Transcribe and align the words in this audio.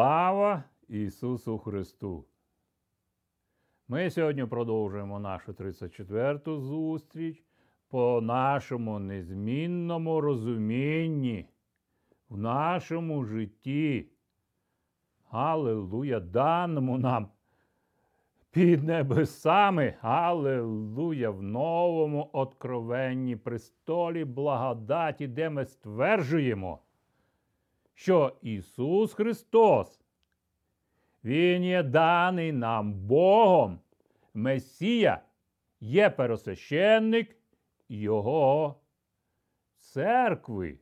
Слава 0.00 0.64
Ісусу 0.88 1.58
Христу! 1.58 2.24
Ми 3.88 4.10
сьогодні 4.10 4.44
продовжуємо 4.44 5.20
нашу 5.20 5.52
34-ту 5.52 6.60
зустріч 6.60 7.44
по 7.88 8.20
нашому 8.20 8.98
незмінному 8.98 10.20
розумінні 10.20 11.48
в 12.28 12.38
нашому 12.38 13.24
житті. 13.24 14.06
Аллилуйя, 15.30 16.20
даному 16.20 16.98
нам 16.98 17.28
під 18.50 18.84
небесами, 18.84 19.94
Аллилуйя, 20.00 21.30
в 21.30 21.42
новому 21.42 22.30
откровенні 22.32 23.36
престолі 23.36 24.24
благодаті, 24.24 25.28
де 25.28 25.50
ми 25.50 25.64
стверджуємо 25.64 26.78
що 28.00 28.36
Ісус 28.42 29.14
Христос, 29.14 30.00
Він 31.24 31.64
є 31.64 31.82
даний 31.82 32.52
нам 32.52 32.92
Богом, 32.92 33.80
Месія, 34.34 35.20
є 35.80 36.10
пересвященник 36.10 37.36
Його 37.88 38.80
церкви. 39.78 40.78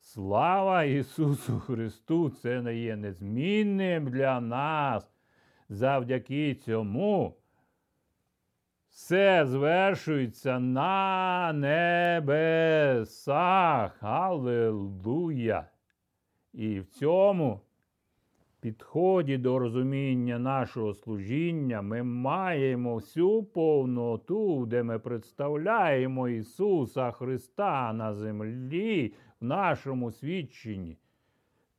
Слава 0.00 0.84
Ісусу 0.84 1.60
Христу! 1.60 2.30
Це 2.30 2.62
не 2.62 2.76
є 2.76 2.96
незмінним 2.96 4.10
для 4.10 4.40
нас. 4.40 5.12
Завдяки 5.68 6.54
цьому 6.54 7.36
все 8.88 9.46
звершується 9.46 10.58
на 10.58 11.52
небесах. 12.82 13.22
Аллилуйя! 14.02 15.66
І 16.56 16.80
в 16.80 16.86
цьому 16.86 17.60
підході 18.60 19.38
до 19.38 19.58
розуміння 19.58 20.38
нашого 20.38 20.94
служіння 20.94 21.82
ми 21.82 22.02
маємо 22.02 22.94
всю 22.94 23.42
повноту, 23.42 24.66
де 24.66 24.82
ми 24.82 24.98
представляємо 24.98 26.28
Ісуса 26.28 27.10
Христа 27.10 27.92
на 27.92 28.14
землі 28.14 29.14
в 29.40 29.44
нашому 29.44 30.10
свідченні. 30.12 30.98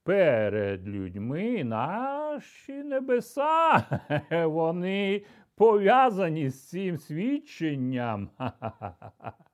Перед 0.03 0.87
людьми 0.87 1.63
наші 1.63 2.73
небеса, 2.73 3.83
вони 4.45 5.21
пов'язані 5.55 6.49
з 6.49 6.69
цим 6.69 6.97
свідченням. 6.97 8.29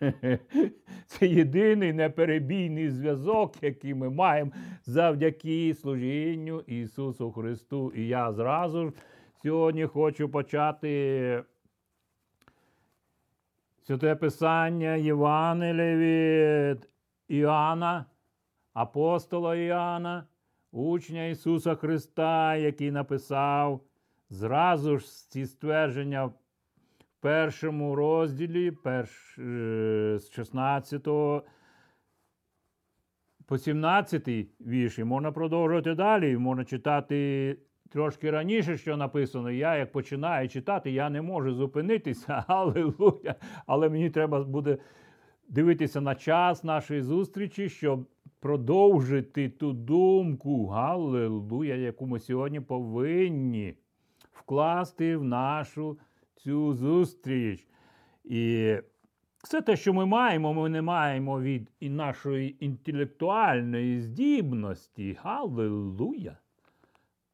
Це 1.06 1.26
єдиний 1.26 1.92
неперебійний 1.92 2.90
зв'язок, 2.90 3.62
який 3.62 3.94
ми 3.94 4.10
маємо 4.10 4.52
завдяки 4.84 5.74
служінню 5.74 6.60
Ісусу 6.60 7.32
Христу. 7.32 7.92
І 7.96 8.06
я 8.06 8.32
зразу 8.32 8.86
ж 8.86 8.92
сьогодні 9.42 9.84
хочу 9.84 10.28
почати 10.28 11.42
святе 13.82 14.14
Писання 14.14 14.94
Євангелія 14.94 15.96
від 15.96 16.88
Іоанна, 17.28 18.06
апостола 18.72 19.56
Іоанна, 19.56 20.26
учня 20.72 21.24
Ісуса 21.24 21.74
Христа, 21.74 22.56
який 22.56 22.90
написав 22.90 23.80
зразу 24.30 24.98
ж 24.98 25.30
ці 25.30 25.46
ствердження 25.46 26.30
першому 27.24 27.94
розділі, 27.94 28.70
перш, 28.70 29.38
е, 29.38 30.18
з 30.18 30.30
16 30.30 31.08
по 33.46 33.58
17 33.58 34.28
вірші, 34.60 35.04
можна 35.04 35.32
продовжувати 35.32 35.94
далі, 35.94 36.36
можна 36.36 36.64
читати 36.64 37.58
трошки 37.88 38.30
раніше, 38.30 38.76
що 38.76 38.96
написано. 38.96 39.50
Я, 39.50 39.76
як 39.76 39.92
починаю 39.92 40.48
читати, 40.48 40.90
я 40.90 41.10
не 41.10 41.22
можу 41.22 41.54
зупинитися, 41.54 42.44
аллилуйя, 42.48 43.34
але 43.66 43.88
мені 43.88 44.10
треба 44.10 44.44
буде 44.44 44.78
дивитися 45.48 46.00
на 46.00 46.14
час 46.14 46.64
нашої 46.64 47.02
зустрічі, 47.02 47.68
щоб 47.68 48.06
продовжити 48.40 49.48
ту 49.48 49.72
думку, 49.72 50.66
Галилуя, 50.66 51.74
яку 51.74 52.06
ми 52.06 52.20
сьогодні 52.20 52.60
повинні 52.60 53.74
вкласти 54.32 55.16
в 55.16 55.24
нашу 55.24 55.98
цю 56.34 56.74
зустріч. 56.74 57.66
І 58.24 58.74
все 59.44 59.60
те, 59.60 59.76
що 59.76 59.92
ми 59.92 60.06
маємо, 60.06 60.54
ми 60.54 60.68
не 60.68 60.82
маємо 60.82 61.40
від 61.40 61.70
і 61.80 61.88
нашої 61.88 62.64
інтелектуальної 62.64 64.00
здібності. 64.00 65.18
Галилуя! 65.22 66.36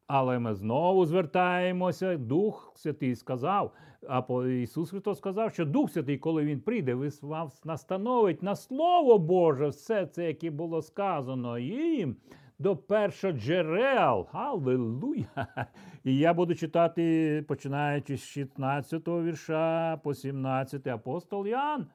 Але 0.06 0.38
ми 0.38 0.54
знову 0.54 1.06
звертаємося, 1.06 2.16
Дух 2.16 2.72
Святий 2.76 3.16
сказав, 3.16 3.72
а 4.08 4.44
Ісус 4.46 4.90
Христос 4.90 5.18
сказав, 5.18 5.52
що 5.52 5.64
Дух 5.64 5.90
Святий, 5.90 6.18
коли 6.18 6.44
Він 6.44 6.60
прийде, 6.60 6.94
вас 7.22 7.64
настановить 7.64 8.42
на 8.42 8.56
Слово 8.56 9.18
Боже 9.18 9.68
все 9.68 10.06
це, 10.06 10.26
яке 10.26 10.50
було 10.50 10.82
сказано 10.82 11.58
їм 11.58 12.16
до 12.60 12.76
першоджерел. 12.76 14.28
Аллилуйя! 14.32 15.46
І 16.04 16.16
я 16.16 16.34
буду 16.34 16.54
читати, 16.54 17.44
починаючи 17.48 18.16
з 18.16 18.24
16 18.24 19.08
го 19.08 19.22
вірша 19.22 19.96
по 19.96 20.14
17 20.14 20.86
апостол 20.86 21.46
Ян 21.46 21.86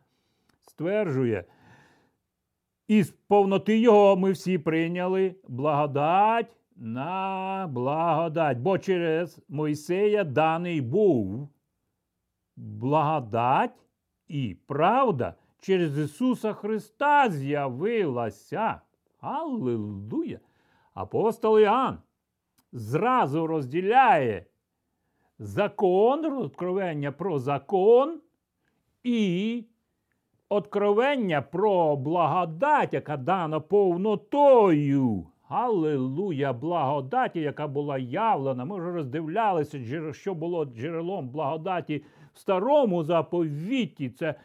стверджує. 0.62 1.44
Із 2.88 3.12
повноти 3.12 3.80
його 3.80 4.16
ми 4.16 4.32
всі 4.32 4.58
прийняли 4.58 5.36
благодать 5.48 6.58
на 6.76 7.68
благодать. 7.72 8.58
Бо 8.58 8.78
через 8.78 9.40
Мойсея 9.50 10.24
даний 10.24 10.82
був 10.82 11.50
благодать 12.56 13.86
і 14.28 14.58
правда 14.68 15.36
через 15.60 15.98
Ісуса 15.98 16.54
Христа 16.54 17.30
з'явилася. 17.30 18.82
Аллилуйя! 19.20 20.40
Апостол 20.96 21.60
Іоанн 21.60 21.98
зразу 22.72 23.48
розділяє 23.48 24.46
закон, 25.40 26.26
откровення 26.26 27.12
про 27.12 27.40
закон 27.40 28.20
і 29.04 29.64
откровення 30.50 31.42
про 31.42 31.96
благодать, 31.96 32.94
яка 32.94 33.18
дана 33.18 33.60
повнотою. 33.60 35.28
Аллилуйя, 35.48 36.54
благодаті, 36.54 37.40
яка 37.40 37.68
була 37.68 37.98
явлена. 37.98 38.66
Ми 38.66 38.78
вже 38.78 38.92
роздивлялися, 38.92 40.14
що 40.14 40.34
було 40.34 40.66
джерелом 40.66 41.30
благодаті 41.30 42.04
в 42.34 42.40
старому 42.40 43.04
заповіті. 43.04 44.10
Це 44.10 44.36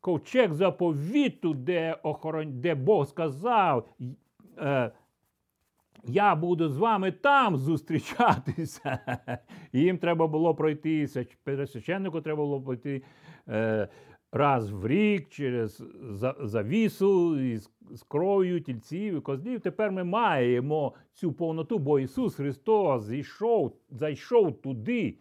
ковчег 0.00 0.52
заповіту, 0.52 1.54
де 1.54 1.96
охорон... 2.02 2.60
де 2.60 2.74
Бог 2.74 3.06
сказав. 3.06 3.88
Я 6.04 6.34
буду 6.34 6.68
з 6.68 6.76
вами 6.76 7.12
там 7.12 7.56
зустрічатися. 7.56 8.98
Їм 9.72 9.98
треба 9.98 10.26
було 10.26 10.54
пройти, 10.54 11.08
священнику 11.66 12.20
треба 12.20 12.42
було 12.42 12.62
пройти 12.62 13.02
е, 13.48 13.88
раз 14.32 14.70
в 14.70 14.86
рік 14.86 15.28
через 15.28 15.82
завісу 16.40 17.40
із 17.40 17.70
з 17.90 18.02
кров'ю 18.02 18.60
тільців 18.60 19.16
і 19.16 19.20
козлів. 19.20 19.60
Тепер 19.60 19.92
ми 19.92 20.04
маємо 20.04 20.94
цю 21.14 21.32
повноту, 21.32 21.78
бо 21.78 21.98
Ісус 21.98 22.34
Христос 22.34 23.04
зійшов, 23.04 23.76
зайшов 23.90 24.60
туди. 24.62 25.18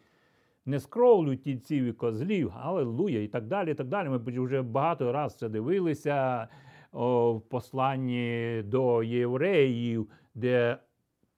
Не 0.66 0.80
з 0.80 0.86
кров'ю 0.86 1.38
тільців 1.38 1.84
і 1.86 1.92
козлів, 1.92 2.54
алелуя, 2.62 3.20
і 3.20 3.28
так 3.28 3.48
далі. 3.48 3.72
і 3.72 3.74
так 3.74 3.88
далі. 3.88 4.10
Ми 4.10 4.18
вже 4.42 4.62
багато 4.62 5.12
разів 5.12 5.40
це 5.40 5.50
дивилися 5.50 6.48
о, 6.92 7.34
в 7.34 7.42
посланні 7.42 8.62
до 8.66 9.04
євреїв 9.04 10.10
де 10.38 10.78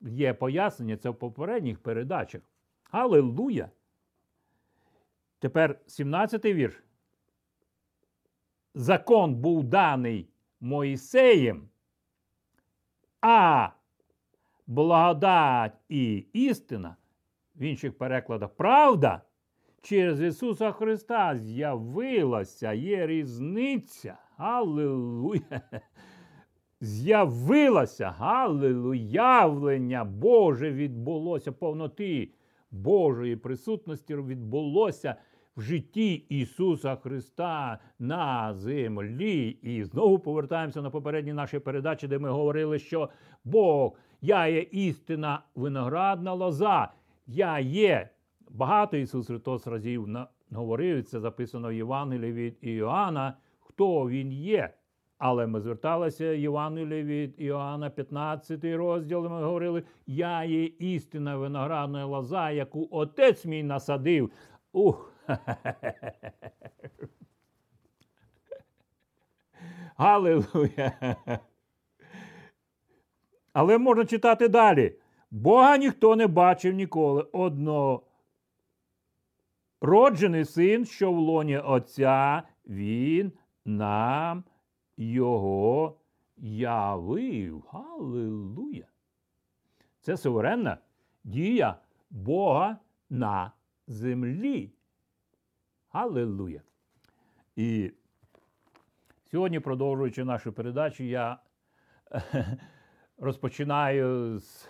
є 0.02 0.34
пояснення, 0.34 0.98
це 0.98 1.10
в 1.10 1.16
попередніх 1.16 1.80
передачах. 1.80 2.42
Аллилуйя! 2.92 3.70
Тепер 5.40 5.80
17-й 5.88 6.54
вірш. 6.54 6.84
Закон 8.76 9.36
був 9.36 9.64
даний 9.64 10.30
Моїсеєм, 10.62 11.70
а 13.22 13.70
благодать 14.68 15.78
і 15.90 16.16
істина, 16.34 16.96
в 17.56 17.62
інших 17.62 17.98
перекладах, 17.98 18.50
правда, 18.50 19.22
через 19.82 20.22
Ісуса 20.22 20.72
Христа 20.72 21.38
з'явилася, 21.38 22.74
є 22.74 23.08
різниця. 23.08 24.18
Аллилуйя! 24.38 25.62
З'явилася 26.82 28.10
галилуявлення 28.10 30.04
Боже 30.04 30.72
відбулося 30.72 31.52
повноти 31.52 32.30
Божої 32.72 33.36
присутності 33.36 34.16
відбулося 34.16 35.16
в 35.58 35.62
житті 35.62 36.14
Ісуса 36.14 36.96
Христа 36.96 37.80
на 38.00 38.54
землі. 38.54 39.50
І 39.62 39.84
знову 39.84 40.20
повертаємося 40.20 40.82
на 40.82 40.90
попередні 40.90 41.34
наші 41.34 41.60
передачі, 41.60 42.08
де 42.08 42.20
ми 42.20 42.30
говорили, 42.30 42.80
що 42.80 43.10
Бог, 43.44 43.94
я 44.22 44.48
є 44.48 44.60
істина 44.60 45.44
виноградна 45.56 46.34
лоза, 46.34 46.92
я 47.28 47.60
є. 47.60 48.10
Багато 48.50 48.98
Ісус 48.98 49.28
Христос 49.28 49.68
разів 49.68 50.08
говорив, 50.52 51.04
це 51.04 51.20
записано 51.20 51.70
в 51.70 51.74
Євангелії 51.74 52.32
від 52.32 52.58
Іоанна, 52.62 53.38
хто 53.60 54.10
Він 54.10 54.32
є. 54.32 54.74
Але 55.20 55.48
ми 55.48 55.62
зверталися 55.62 56.26
Євангелії 56.26 57.04
від 57.04 57.42
Іоанна, 57.42 57.90
15 57.90 58.64
розділ, 58.64 59.24
ми 59.24 59.44
говорили, 59.44 59.84
я 60.08 60.44
є 60.44 60.64
істина 60.64 61.38
виноградна 61.38 62.06
лоза, 62.06 62.52
яку 62.52 62.88
отець 62.92 63.46
мій 63.46 63.64
насадив. 63.64 64.32
Ух! 64.72 65.14
Галилуя! 69.98 71.16
Але 73.54 73.78
можна 73.78 74.06
читати 74.06 74.48
далі. 74.48 74.96
Бога 75.32 75.78
ніхто 75.78 76.16
не 76.16 76.28
бачив 76.28 76.74
ніколи. 76.74 77.28
Одно 77.32 78.02
роджений 79.82 80.46
син, 80.46 80.86
що 80.86 81.12
в 81.12 81.18
лоні 81.18 81.58
Отця, 81.58 82.44
він 82.66 83.32
нам 83.66 84.44
його 85.00 85.98
явив. 86.38 87.64
Галилуя! 87.70 88.86
Це 90.02 90.18
суверенна 90.18 90.78
дія 91.24 91.78
Бога 92.10 92.78
на 93.10 93.52
землі. 93.88 94.72
Аллилуйя! 95.90 96.62
І 97.56 97.92
сьогодні, 99.32 99.60
продовжуючи 99.60 100.24
нашу 100.24 100.54
передачу, 100.54 101.04
я 101.04 101.40
розпочинаю 103.18 104.40
з 104.40 104.68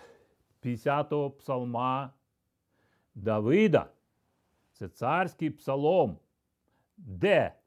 50-го 0.64 1.32
псалма 1.32 2.14
Давида. 3.16 3.90
Це 4.74 4.90
царський 4.90 5.50
псалом, 5.50 6.20
де 6.98 7.59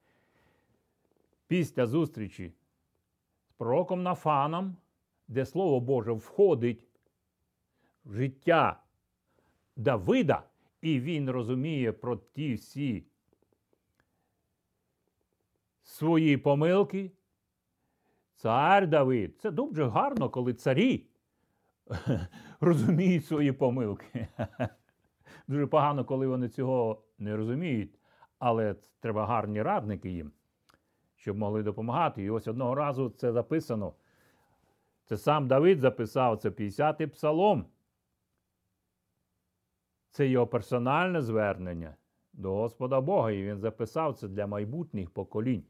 після 1.53 1.87
зустрічі 1.87 2.53
з 3.49 3.53
пророком 3.53 4.03
Нафаном, 4.03 4.77
де 5.29 5.47
Слово 5.47 5.81
Боже 5.81 6.13
входить 6.13 6.87
в 8.05 8.15
життя 8.15 8.83
Давида, 9.77 10.43
і 10.81 11.01
він 11.01 11.31
розуміє 11.31 11.93
про 11.93 12.17
ті 12.17 12.55
всі 12.55 13.05
свої 15.83 16.37
помилки. 16.37 17.11
Цар 18.35 18.87
Давид. 18.87 19.41
Це 19.41 19.51
дуже 19.51 19.89
гарно, 19.89 20.31
коли 20.31 20.55
царі 20.55 21.07
розуміють 22.61 23.27
свої 23.27 23.53
помилки. 23.53 24.29
Дуже 25.49 25.67
погано, 25.67 26.05
коли 26.05 26.27
вони 26.27 26.49
цього 26.49 27.05
не 27.19 27.37
розуміють, 27.37 27.99
але 28.39 28.75
треба 29.01 29.27
гарні 29.27 29.63
радники 29.63 30.11
їм, 30.11 30.33
щоб 31.23 31.39
могли 31.39 31.63
допомагати. 31.63 32.23
І 32.23 32.31
ось 32.31 32.49
одного 32.49 32.75
разу 32.75 33.11
це 33.11 33.33
записано. 33.33 33.95
Це 35.05 35.17
сам 35.17 35.49
Давид 35.49 35.81
записав, 35.81 36.39
це 36.39 36.51
50-й 36.51 37.07
псалом. 37.07 37.67
Це 40.11 40.29
його 40.29 40.47
персональне 40.47 41.23
звернення 41.23 41.97
до 42.33 42.55
Господа 42.55 43.01
Бога. 43.01 43.31
І 43.31 43.43
він 43.43 43.59
записав 43.59 44.15
це 44.15 44.29
для 44.29 44.47
майбутніх 44.47 45.11
поколінь. 45.11 45.65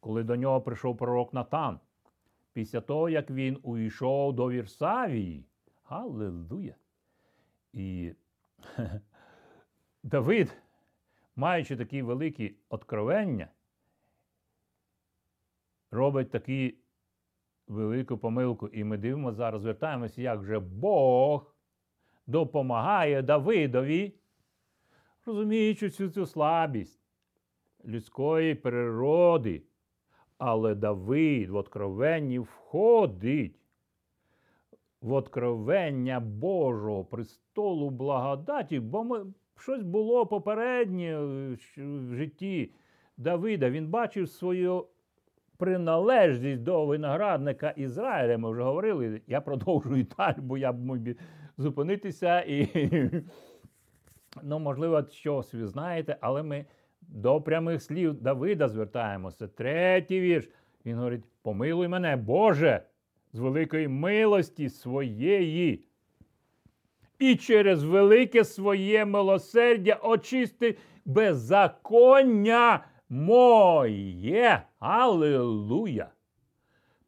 Коли 0.00 0.22
до 0.22 0.36
нього 0.36 0.60
прийшов 0.60 0.96
пророк 0.96 1.34
Натан, 1.34 1.80
після 2.52 2.80
того, 2.80 3.08
як 3.08 3.30
він 3.30 3.58
увійшов 3.62 4.32
до 4.32 4.50
Вірсавії. 4.50 5.44
Галилуя! 5.84 6.74
І 7.72 8.12
Давид, 10.02 10.56
маючи 11.36 11.76
такі 11.76 12.02
великі 12.02 12.56
откровення, 12.68 13.48
робить 15.90 16.30
таку 16.30 16.70
велику 17.68 18.18
помилку. 18.18 18.68
І 18.68 18.84
ми 18.84 18.96
дивимося 18.96 19.36
зараз, 19.36 19.62
звертаємося, 19.62 20.22
як 20.22 20.44
же 20.44 20.58
Бог 20.58 21.54
допомагає 22.26 23.22
Давидові, 23.22 24.14
розуміючи 25.26 25.86
всю 25.86 26.10
цю 26.10 26.26
слабість 26.26 27.00
людської 27.84 28.54
природи. 28.54 29.62
Але 30.38 30.74
Давид 30.74 31.50
в 31.50 31.56
откровенні 31.56 32.38
входить 32.38 33.60
в 35.00 35.12
откровення 35.12 36.20
Божого 36.20 37.04
престолу 37.04 37.90
благодаті, 37.90 38.80
бо 38.80 39.04
ми, 39.04 39.26
щось 39.56 39.82
було 39.82 40.26
попереднє 40.26 41.18
в 41.76 42.14
житті 42.14 42.72
Давида. 43.16 43.70
Він 43.70 43.88
бачив 43.88 44.28
свою 44.28 44.86
приналежність 45.58 46.62
до 46.62 46.86
виноградника 46.86 47.70
Ізраїля. 47.70 48.38
Ми 48.38 48.50
вже 48.50 48.62
говорили. 48.62 49.20
Я 49.26 49.40
продовжую 49.40 50.06
далі, 50.18 50.36
бо 50.38 50.58
я 50.58 50.72
б 50.72 50.84
міг 50.84 51.16
зупинитися 51.58 52.40
і, 52.40 52.68
ну, 54.42 54.58
можливо, 54.58 55.04
щось 55.10 55.54
ви 55.54 55.66
знаєте, 55.66 56.16
але 56.20 56.42
ми 56.42 56.66
до 57.00 57.40
прямих 57.40 57.82
слів 57.82 58.14
Давида 58.14 58.68
звертаємося. 58.68 59.48
Третій 59.48 60.20
вірш. 60.20 60.48
Він 60.86 60.96
говорить: 60.96 61.24
помилуй 61.42 61.88
мене, 61.88 62.16
Боже, 62.16 62.82
з 63.32 63.38
великої 63.38 63.88
милості 63.88 64.68
своєї. 64.68 65.84
І 67.18 67.36
через 67.36 67.84
велике 67.84 68.44
своє 68.44 69.04
милосердя 69.04 69.98
очисти 70.02 70.76
беззаконня 71.04 72.84
моє. 73.08 74.62
Аллилуйя! 74.78 76.10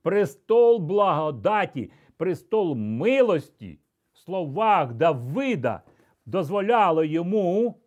Престол 0.02 0.79
благодаті, 0.79 1.91
престол 2.17 2.75
милості 2.75 3.79
в 4.12 4.19
словах 4.19 4.93
Давида 4.93 5.82
дозволяло 6.26 7.05
йому 7.05 7.81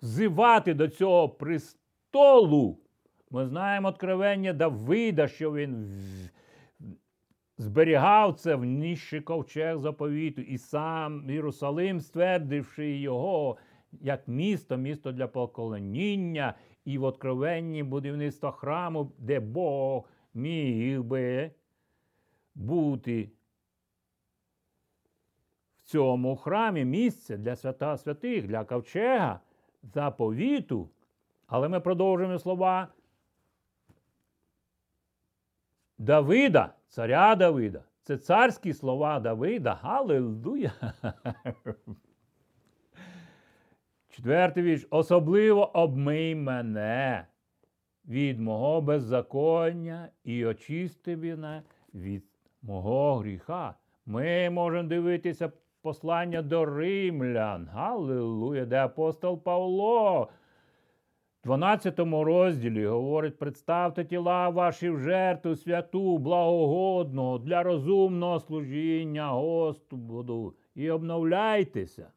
зивати 0.00 0.74
до 0.74 0.88
цього 0.88 1.28
престолу. 1.28 2.78
Ми 3.30 3.46
знаємо 3.46 3.88
откровення 3.88 4.52
Давида, 4.52 5.28
що 5.28 5.52
він 5.52 5.90
зберігав 7.58 8.34
це 8.34 8.54
в 8.54 8.64
нижчий 8.64 9.20
ковчег 9.20 9.78
заповіту, 9.78 10.42
і 10.42 10.58
сам 10.58 11.30
Єрусалим, 11.30 12.00
ствердивши 12.00 12.98
його 12.98 13.56
як 14.00 14.28
місто, 14.28 14.76
місто 14.76 15.12
для 15.12 15.26
покоління, 15.28 16.54
і 16.84 16.98
в 16.98 17.04
откровенні 17.04 17.82
будівництва 17.82 18.52
храму, 18.52 19.12
де 19.18 19.40
Бог 19.40 20.08
міг 20.34 21.02
би 21.02 21.50
бути 22.54 23.30
в 25.78 25.82
цьому 25.82 26.36
храмі 26.36 26.84
місце 26.84 27.36
для 27.36 27.56
свята 27.56 27.96
святих, 27.96 28.46
для 28.46 28.64
ковчега 28.64 29.40
заповіту. 29.82 30.90
Але 31.46 31.68
ми 31.68 31.80
продовжуємо 31.80 32.38
слова 32.38 32.88
Давида, 35.98 36.74
царя 36.88 37.34
Давида. 37.34 37.82
Це 38.02 38.16
царські 38.16 38.72
слова 38.72 39.20
Давида. 39.20 39.74
Галилуя! 39.74 40.72
Четвертий 44.16 44.62
вірш. 44.62 44.86
Особливо 44.90 45.78
обмий 45.78 46.34
мене 46.34 47.26
від 48.08 48.40
мого 48.40 48.80
беззаконня 48.80 50.08
і 50.24 50.46
очисти 50.46 51.16
мене 51.16 51.62
від 51.94 52.24
мого 52.62 53.16
гріха. 53.16 53.74
Ми 54.06 54.50
можемо 54.50 54.88
дивитися 54.88 55.52
послання 55.82 56.42
до 56.42 56.64
римлян. 56.64 57.68
Галилуя, 57.72 58.64
де 58.64 58.76
апостол 58.76 59.42
Павло. 59.42 60.28
В 61.42 61.46
12 61.46 61.98
розділі 61.98 62.86
говорить: 62.86 63.38
представте 63.38 64.04
тіла 64.04 64.48
ваші 64.48 64.90
в 64.90 64.98
жертву 64.98 65.56
святу, 65.56 66.18
благогодну 66.18 67.38
для 67.38 67.62
розумного 67.62 68.40
служіння 68.40 69.28
Господу 69.28 70.54
і 70.74 70.90
обновляйтеся. 70.90 72.10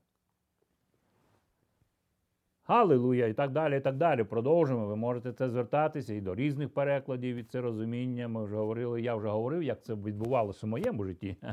Галилуя! 2.68 3.28
І 3.28 3.34
так 3.34 3.52
далі. 3.52 3.78
і 3.78 3.80
так 3.80 3.96
далі. 3.96 4.24
Продовжуємо. 4.24 4.88
Ви 4.88 4.96
можете 4.96 5.34
це 5.34 5.50
звертатися 5.50 6.14
і 6.14 6.22
до 6.22 6.36
різних 6.36 6.70
перекладів 6.70 7.36
від 7.36 7.52
це 7.52 7.62
розуміння. 7.62 8.28
Ми 8.28 8.46
вже 8.46 8.56
говорили, 8.56 9.02
я 9.02 9.16
вже 9.16 9.30
говорив, 9.30 9.64
як 9.64 9.84
це 9.84 9.94
відбувалося 9.94 10.66
в 10.66 10.70
моєму 10.70 11.04
житті. 11.04 11.36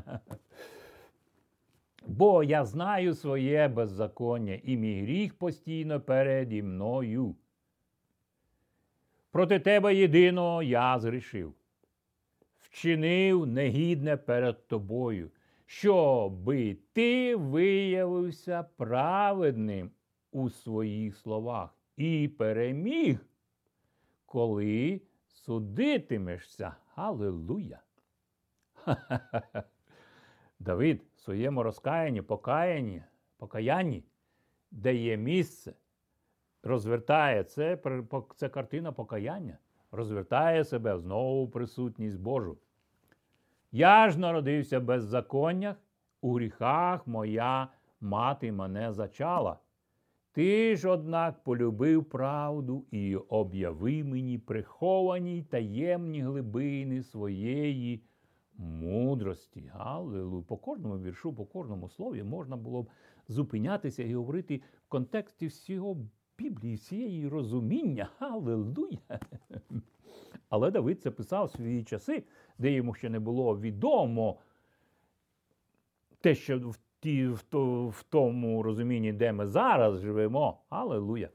Бо 2.06 2.42
я 2.42 2.64
знаю 2.64 3.14
своє 3.14 3.68
беззаконня, 3.68 4.60
і 4.62 4.76
мій 4.76 5.02
гріх 5.02 5.34
постійно 5.34 6.00
переді 6.00 6.62
мною. 6.62 7.34
Проти 9.30 9.58
тебе 9.58 9.94
єдиного 9.94 10.62
я 10.62 10.98
згрішив, 10.98 11.52
вчинив 12.60 13.46
негідне 13.46 14.16
перед 14.16 14.68
тобою, 14.68 15.30
щоби 15.66 16.76
ти 16.92 17.36
виявився 17.36 18.64
праведним 18.76 19.90
у 20.34 20.50
своїх 20.50 21.16
словах 21.16 21.74
і 21.96 22.28
переміг, 22.28 23.18
коли 24.26 25.00
судитимешся. 25.28 26.76
Аллилуйя! 26.94 27.80
Давид 30.58 31.02
в 31.16 31.20
своєму 31.20 31.62
розкаянні, 31.62 32.22
покаянні, 32.22 33.02
покаянні, 33.36 34.04
де 34.70 34.94
є 34.94 35.16
місце, 35.16 35.74
розвертає 36.62 37.44
це, 37.44 37.78
це 38.36 38.48
картина 38.48 38.92
покаяння, 38.92 39.58
розвертає 39.90 40.64
себе 40.64 40.98
знову 40.98 41.48
присутність 41.48 42.20
Божу. 42.20 42.58
Я 43.72 44.10
ж 44.10 44.20
народився 44.20 44.78
в 44.78 44.82
беззаконнях, 44.82 45.76
у 46.20 46.34
гріхах 46.34 47.06
моя 47.06 47.68
мати 48.00 48.52
мене 48.52 48.92
зачала. 48.92 49.58
Ти 50.34 50.76
ж, 50.76 50.88
однак, 50.88 51.44
полюбив 51.44 52.04
правду 52.04 52.84
і 52.90 53.16
об'яви 53.16 54.04
мені 54.04 54.38
приховані 54.38 55.38
й 55.38 55.42
таємні 55.42 56.22
глибини 56.22 57.02
своєї 57.02 58.02
мудрості. 58.56 59.72
Аллилуйя. 59.74 60.44
По 60.48 60.56
кожному 60.56 60.98
віршу, 60.98 61.32
по 61.32 61.44
кожному 61.44 61.88
слові 61.88 62.22
можна 62.22 62.56
було 62.56 62.82
б 62.82 62.90
зупинятися 63.28 64.02
і 64.02 64.14
говорити 64.14 64.60
в 64.86 64.88
контексті 64.88 65.46
всього 65.46 65.96
Біблії, 66.38 66.74
всієї 66.74 67.28
розуміння. 67.28 68.10
Аллилуйя. 68.18 69.20
Але 70.48 70.70
Давид 70.70 71.02
це 71.02 71.10
писав 71.10 71.50
свої 71.50 71.84
часи, 71.84 72.24
де 72.58 72.72
йому 72.72 72.94
ще 72.94 73.10
не 73.10 73.20
було 73.20 73.58
відомо 73.58 74.38
те, 76.20 76.34
що 76.34 76.58
в 76.58 76.76
ті, 77.04 77.28
в, 77.28 77.42
то, 77.42 77.88
в 77.88 78.02
тому 78.02 78.62
розумінні, 78.62 79.12
де 79.12 79.32
ми 79.32 79.46
зараз 79.46 80.00
живемо. 80.00 80.58
Аллилуйя. 80.68 81.28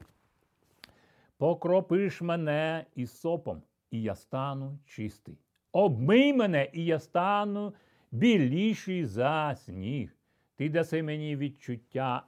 Покропиш 1.36 2.22
мене 2.22 2.86
із 2.94 3.20
сопом, 3.20 3.62
і 3.90 4.02
я 4.02 4.14
стану 4.14 4.78
чистий. 4.84 5.38
Обмий 5.72 6.32
мене, 6.32 6.70
і 6.72 6.84
я 6.84 6.98
стану 6.98 7.74
біліший 8.10 9.04
за 9.04 9.54
сніг. 9.56 10.16
Ти 10.56 10.68
даси 10.68 11.02
мені 11.02 11.36
відчуття, 11.36 12.26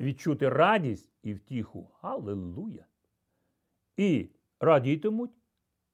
відчути 0.00 0.48
радість 0.48 1.12
і 1.22 1.34
втіху. 1.34 1.90
Аллилуйя. 2.00 2.86
І 3.96 4.28
радітимуть 4.60 5.36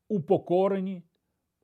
упокорені 0.08 1.02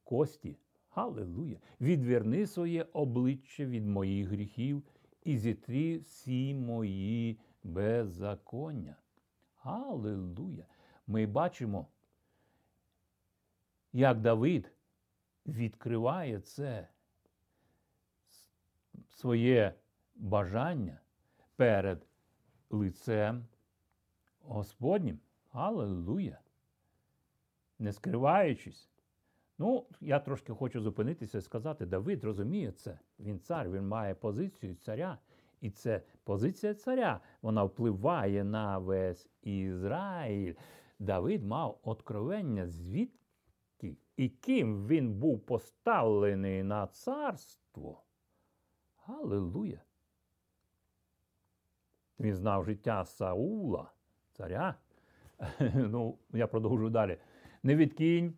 кості. 0.04 0.56
Аллилуйя. 0.90 1.56
Відверни 1.80 2.46
своє 2.46 2.86
обличчя 2.92 3.64
від 3.64 3.86
моїх 3.86 4.28
гріхів 4.28 4.82
і 5.22 5.38
зітрі 5.38 5.98
всі 5.98 6.54
мої 6.54 7.40
беззаконня. 7.62 8.96
Аллилуйя. 9.62 10.66
Ми 11.06 11.26
бачимо, 11.26 11.86
як 13.92 14.20
Давид 14.20 14.72
відкриває 15.46 16.40
це 16.40 16.88
своє 19.08 19.74
бажання 20.14 21.00
перед 21.56 22.06
лицем 22.70 23.46
Господнім. 24.40 25.20
Аллилуйя. 25.50 26.40
Не 27.78 27.92
скриваючись. 27.92 28.89
Ну, 29.60 29.86
я 30.00 30.18
трошки 30.20 30.52
хочу 30.52 30.80
зупинитися 30.80 31.38
і 31.38 31.40
сказати, 31.40 31.86
Давид 31.86 32.24
розуміє 32.24 32.72
це. 32.72 32.98
Він 33.18 33.40
цар, 33.40 33.70
він 33.70 33.88
має 33.88 34.14
позицію 34.14 34.74
царя. 34.74 35.18
І 35.60 35.70
це 35.70 36.02
позиція 36.24 36.74
царя. 36.74 37.20
Вона 37.42 37.64
впливає 37.64 38.44
на 38.44 38.78
весь 38.78 39.28
Ізраїль. 39.42 40.54
Давид 40.98 41.44
мав 41.44 41.80
откровення, 41.82 42.66
звідки 42.66 43.96
і 44.16 44.28
ким 44.28 44.86
він 44.86 45.14
був 45.14 45.40
поставлений 45.40 46.62
на 46.62 46.86
царство. 46.86 48.02
Аллилуйя! 49.06 49.82
Він 52.20 52.34
знав 52.34 52.64
життя 52.64 53.04
Саула, 53.04 53.90
царя. 54.32 54.74
Ну, 55.74 56.18
я 56.32 56.46
продовжу 56.46 56.90
далі. 56.90 57.18
Не 57.62 57.76
відкинь 57.76 58.34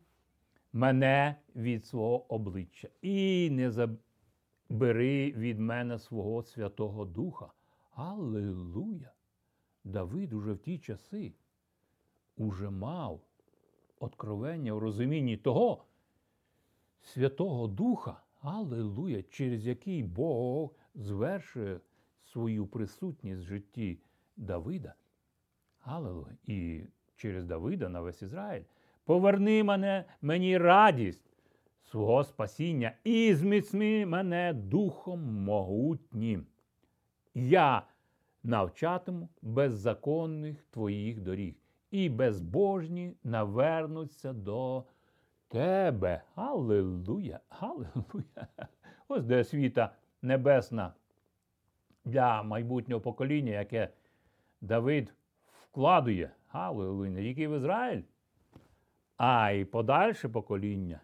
мене 0.73 1.37
від 1.57 1.87
свого 1.87 2.35
обличчя 2.35 2.89
і 3.03 3.51
не 3.51 3.71
забери 3.71 5.33
від 5.33 5.59
мене 5.59 5.99
свого 5.99 6.43
Святого 6.43 7.05
Духа. 7.05 7.53
Аллилуйя! 7.95 9.13
Давид 9.85 10.33
уже 10.33 10.53
в 10.53 10.59
ті 10.59 10.79
часи 10.79 11.33
уже 12.37 12.71
мав 12.71 13.21
откровення 13.99 14.75
в 14.75 14.79
розумінні 14.79 15.37
того 15.37 15.85
Святого 17.01 17.69
Духа, 17.69 18.23
Аллилуйя, 18.41 19.23
через 19.23 19.67
який 19.67 20.03
Бог 20.03 20.75
звершує 20.95 21.81
свою 22.25 22.67
присутність 22.67 23.41
в 23.41 23.45
житті 23.45 23.99
Давида. 24.37 24.95
Аллилуйя. 25.81 26.37
І 26.47 26.85
через 27.17 27.45
Давида 27.45 27.89
на 27.89 28.01
весь 28.01 28.23
Ізраїль. 28.23 28.63
Поверни 29.05 29.65
мене 29.65 30.05
мені 30.23 30.59
радість 30.59 31.33
свого 31.83 32.25
спасіння 32.25 32.93
і 33.05 33.35
зміцни 33.35 34.07
мене 34.07 34.53
духом 34.53 35.45
могутнім. 35.45 36.47
Я 37.35 37.83
навчатиму 38.43 39.29
беззаконних 39.43 40.65
твоїх 40.71 41.21
доріг, 41.21 41.55
і 41.91 42.09
безбожні 42.09 43.17
навернуться 43.25 44.33
до 44.33 44.85
тебе. 45.49 46.23
Аллилуйя! 46.35 47.41
Аллилуйя! 47.49 48.49
Ось 49.09 49.25
де 49.25 49.41
освіта 49.41 49.93
небесна 50.23 50.95
для 52.05 52.43
майбутнього 52.43 53.01
покоління, 53.01 53.53
яке 53.53 53.89
Давид 54.61 55.15
вкладує. 55.47 56.31
Аллилуйя, 56.49 57.23
тільки 57.23 57.49
в 57.49 57.57
Ізраїль 57.57 58.03
а 59.25 59.51
й 59.51 59.65
подальше 59.65 60.29
покоління. 60.29 61.01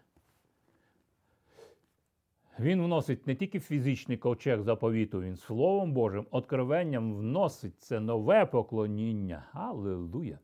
Він 2.59 2.83
вносить 2.83 3.27
не 3.27 3.35
тільки 3.35 3.59
фізичний 3.59 4.17
ковчег 4.17 4.61
заповіту, 4.61 5.21
він 5.21 5.35
Словом 5.35 5.93
Божим, 5.93 6.27
откровенням 6.31 7.15
вносить 7.15 7.81
це 7.81 7.99
нове 7.99 8.45
поклоніння. 8.45 9.43
Аллилуйя! 9.53 10.39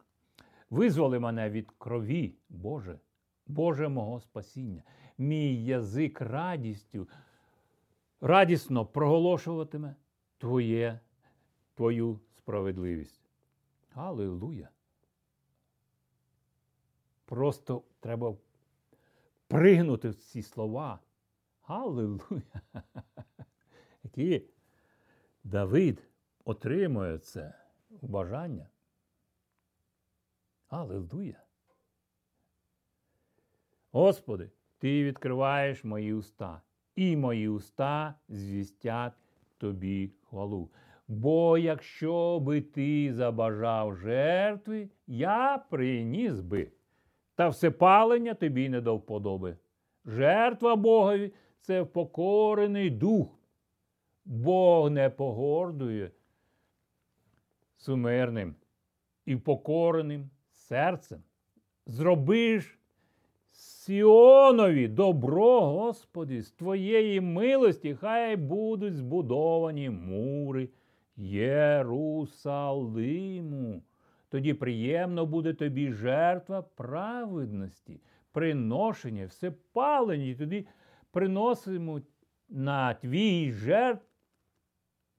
Визволи 0.70 1.20
мене 1.20 1.50
від 1.50 1.72
крові, 1.78 2.36
Боже, 2.50 3.00
Боже 3.48 3.90
мого 3.90 4.20
спасіння. 4.20 4.84
Мій 5.18 5.66
язик 5.66 6.22
радістю, 6.22 7.08
радісно 8.22 8.86
проголошуватиме 8.86 9.96
Твоє, 10.38 11.00
Твою 11.74 12.20
справедливість. 12.38 13.30
Аллилуйя! 13.94 14.70
Просто 17.26 17.84
треба 18.00 18.36
пригнути 19.48 20.10
в 20.10 20.16
ці 20.16 20.42
слова. 20.42 21.00
Аллилуйя! 21.62 22.62
Які 24.04 24.46
Давид 25.44 26.08
отримує 26.46 27.18
це 27.18 27.54
бажання. 28.02 28.70
Аллилуйя! 30.68 31.44
Господи, 33.92 34.52
Ти 34.78 35.04
відкриваєш 35.04 35.84
мої 35.84 36.14
уста, 36.14 36.62
і 36.96 37.18
мої 37.18 37.50
уста 37.50 38.16
звістять 38.30 39.14
Тобі 39.58 40.12
хвалу. 40.24 40.70
Бо 41.08 41.58
якщо 41.58 42.40
би 42.40 42.62
ти 42.62 43.14
забажав 43.14 43.96
жертви, 43.96 44.90
я 45.08 45.66
приніс 45.70 46.40
би 46.40 46.72
та 47.36 47.50
всепалення 47.50 48.34
тобі 48.34 48.70
не 48.70 48.82
до 48.82 48.96
вподоби. 48.96 49.58
Жертва 50.06 50.76
Богові 50.76 51.32
це 51.62 51.82
впокорений 51.82 52.90
дух. 52.90 53.40
Бог 54.26 54.90
не 54.90 55.10
погордує 55.10 56.12
сумирним 57.78 58.56
і 59.26 59.36
впокореним 59.36 60.30
серцем. 60.52 61.24
Зробиш 61.86 62.80
Сіонові, 63.52 64.88
добро, 64.88 65.62
Господи, 65.62 66.42
з 66.42 66.52
Твоєї 66.52 67.22
милості 67.22 67.96
хай 67.96 68.36
будуть 68.36 68.96
збудовані 68.96 69.90
мури 69.90 70.70
Єрусалиму. 71.18 72.62
Тоді 74.36 74.54
приємно 74.54 75.26
буде 75.26 75.54
тобі 75.54 75.92
жертва 75.92 76.62
праведності, 76.62 78.02
приношення, 78.32 79.26
всепалені. 79.26 80.30
І 80.30 80.36
Тоді 80.36 80.68
приносимо 81.12 82.02
на 82.50 82.94
твій 82.94 83.52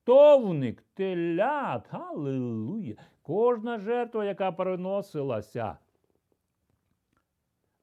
жертовник 0.04 0.82
телят. 0.94 1.86
Галилуя! 1.90 2.94
Кожна 3.22 3.78
жертва, 3.78 4.24
яка 4.24 4.52
приносилася, 4.52 5.76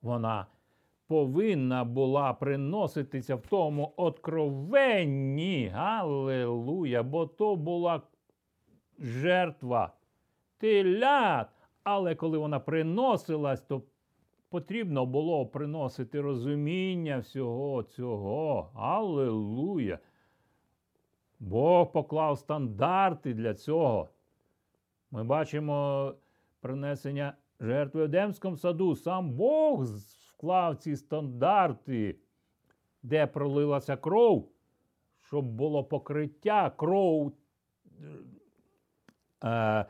вона 0.02 0.48
повинна 1.08 1.84
була 1.84 2.34
приноситися 2.34 3.36
в 3.36 3.48
тому 3.48 3.94
откровенні. 3.98 5.68
Галилуя! 5.68 7.04
Бо 7.04 7.26
то 7.26 7.56
була 7.56 8.02
жертва 9.00 9.94
телят. 10.64 11.48
Але 11.84 12.16
коли 12.16 12.38
вона 12.38 12.60
приносилась, 12.60 13.62
то 13.62 13.82
потрібно 14.50 15.06
було 15.06 15.46
приносити 15.46 16.22
розуміння 16.22 17.18
всього 17.18 17.84
цього. 17.84 18.72
Аллилуйя! 18.76 20.00
Бог 21.40 21.92
поклав 21.92 22.38
стандарти 22.38 23.34
для 23.34 23.54
цього. 23.54 24.10
Ми 25.12 25.24
бачимо 25.24 26.14
принесення 26.62 27.34
жертви 27.60 28.02
в 28.02 28.04
Едемському 28.04 28.58
саду. 28.58 28.96
Сам 28.96 29.32
Бог 29.32 29.86
вклав 30.34 30.76
ці 30.76 30.96
стандарти, 30.96 32.18
де 33.04 33.28
пролилася 33.28 33.98
кров, 33.98 34.52
щоб 35.22 35.46
було 35.46 35.84
покриття 35.84 36.70
кров 36.78 37.34
е, 39.44 39.86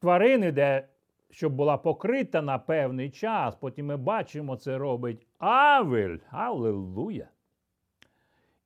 тварини, 0.00 0.52
де 0.52 0.88
щоб 1.30 1.52
була 1.52 1.76
покрита 1.76 2.42
на 2.42 2.58
певний 2.58 3.10
час. 3.10 3.56
Потім 3.56 3.86
ми 3.86 3.96
бачимо, 3.96 4.56
це 4.56 4.78
робить 4.78 5.26
Авель. 5.38 6.16
Аллилуйя. 6.30 7.28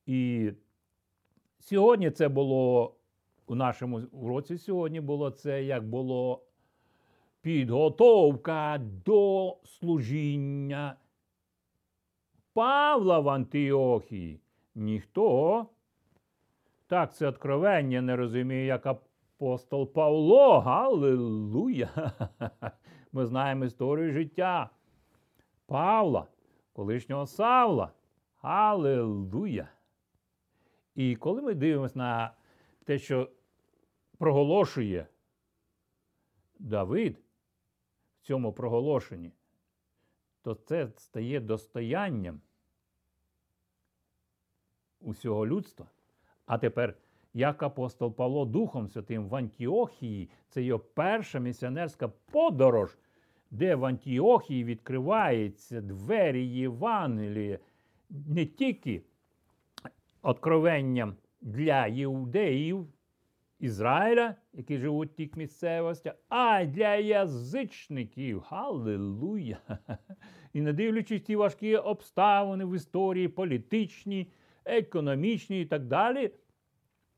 І 0.06 0.52
сьогодні 1.60 2.10
це 2.10 2.28
було 2.28 2.94
у 3.46 3.54
нашому 3.54 4.00
уроці 4.12 4.58
сьогодні 4.58 5.00
було 5.00 5.30
це, 5.30 5.64
як 5.64 5.88
було 5.88 6.42
підготовка 7.40 8.80
до 9.06 9.56
служіння 9.64 10.96
Павла 12.52 13.18
в 13.18 13.28
Антіохії. 13.28 14.40
Ніхто 14.74 15.66
так 16.86 17.14
це 17.14 17.26
откровення 17.26 18.02
не 18.02 18.16
розуміє, 18.16 18.66
як 18.66 18.86
апостол 19.44 19.86
Павло. 19.86 20.60
Галилуя! 20.60 22.12
Ми 23.12 23.26
знаємо 23.26 23.64
історію 23.64 24.12
життя 24.12 24.70
Павла, 25.66 26.26
колишнього 26.72 27.26
Савла. 27.26 27.92
Аллилуйя! 28.40 29.68
І 30.94 31.16
коли 31.16 31.42
ми 31.42 31.54
дивимося 31.54 31.98
на 31.98 32.34
те, 32.84 32.98
що 32.98 33.30
проголошує 34.18 35.06
Давид 36.58 37.22
в 38.20 38.26
цьому 38.26 38.52
проголошенні, 38.52 39.32
то 40.42 40.54
це 40.54 40.88
стає 40.96 41.40
достоянням 41.40 42.40
усього 45.00 45.46
людства. 45.46 45.86
А 46.46 46.58
тепер, 46.58 46.96
як 47.34 47.62
апостол 47.62 48.14
Павло 48.14 48.44
Духом 48.44 48.88
Святим 48.88 49.28
в 49.28 49.34
Антіохії, 49.34 50.30
це 50.48 50.62
його 50.62 50.84
перша 50.94 51.38
місіонерська 51.38 52.08
подорож, 52.08 52.98
де 53.50 53.74
в 53.74 53.84
Антіохії 53.84 54.64
відкриваються 54.64 55.80
двері 55.80 56.46
Євангелія 56.46 57.58
не 58.10 58.46
тільки 58.46 59.02
откровенням 60.22 61.16
для 61.40 61.86
іудеїв 61.86 62.86
Ізраїля, 63.60 64.34
які 64.52 64.78
живуть 64.78 65.12
в 65.12 65.14
тих 65.14 65.36
місцевостях, 65.36 66.14
а 66.28 66.60
й 66.60 66.66
для 66.66 66.94
язичників. 66.94 68.40
Халилуя! 68.40 69.56
І 70.52 70.60
не 70.60 70.72
дивлячись 70.72 71.22
ті 71.22 71.36
важкі 71.36 71.76
обставини 71.76 72.64
в 72.64 72.76
історії, 72.76 73.28
політичні, 73.28 74.28
економічні 74.64 75.60
і 75.60 75.64
так 75.64 75.84
далі. 75.84 76.30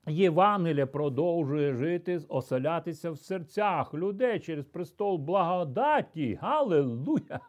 Євангелія 0.07 0.87
продовжує 0.87 1.75
жити, 1.75 2.21
оселятися 2.29 3.11
в 3.11 3.19
серцях 3.19 3.95
людей 3.95 4.40
через 4.40 4.66
престол 4.66 5.19
благодаті. 5.19 6.38
Галилуя! 6.42 7.40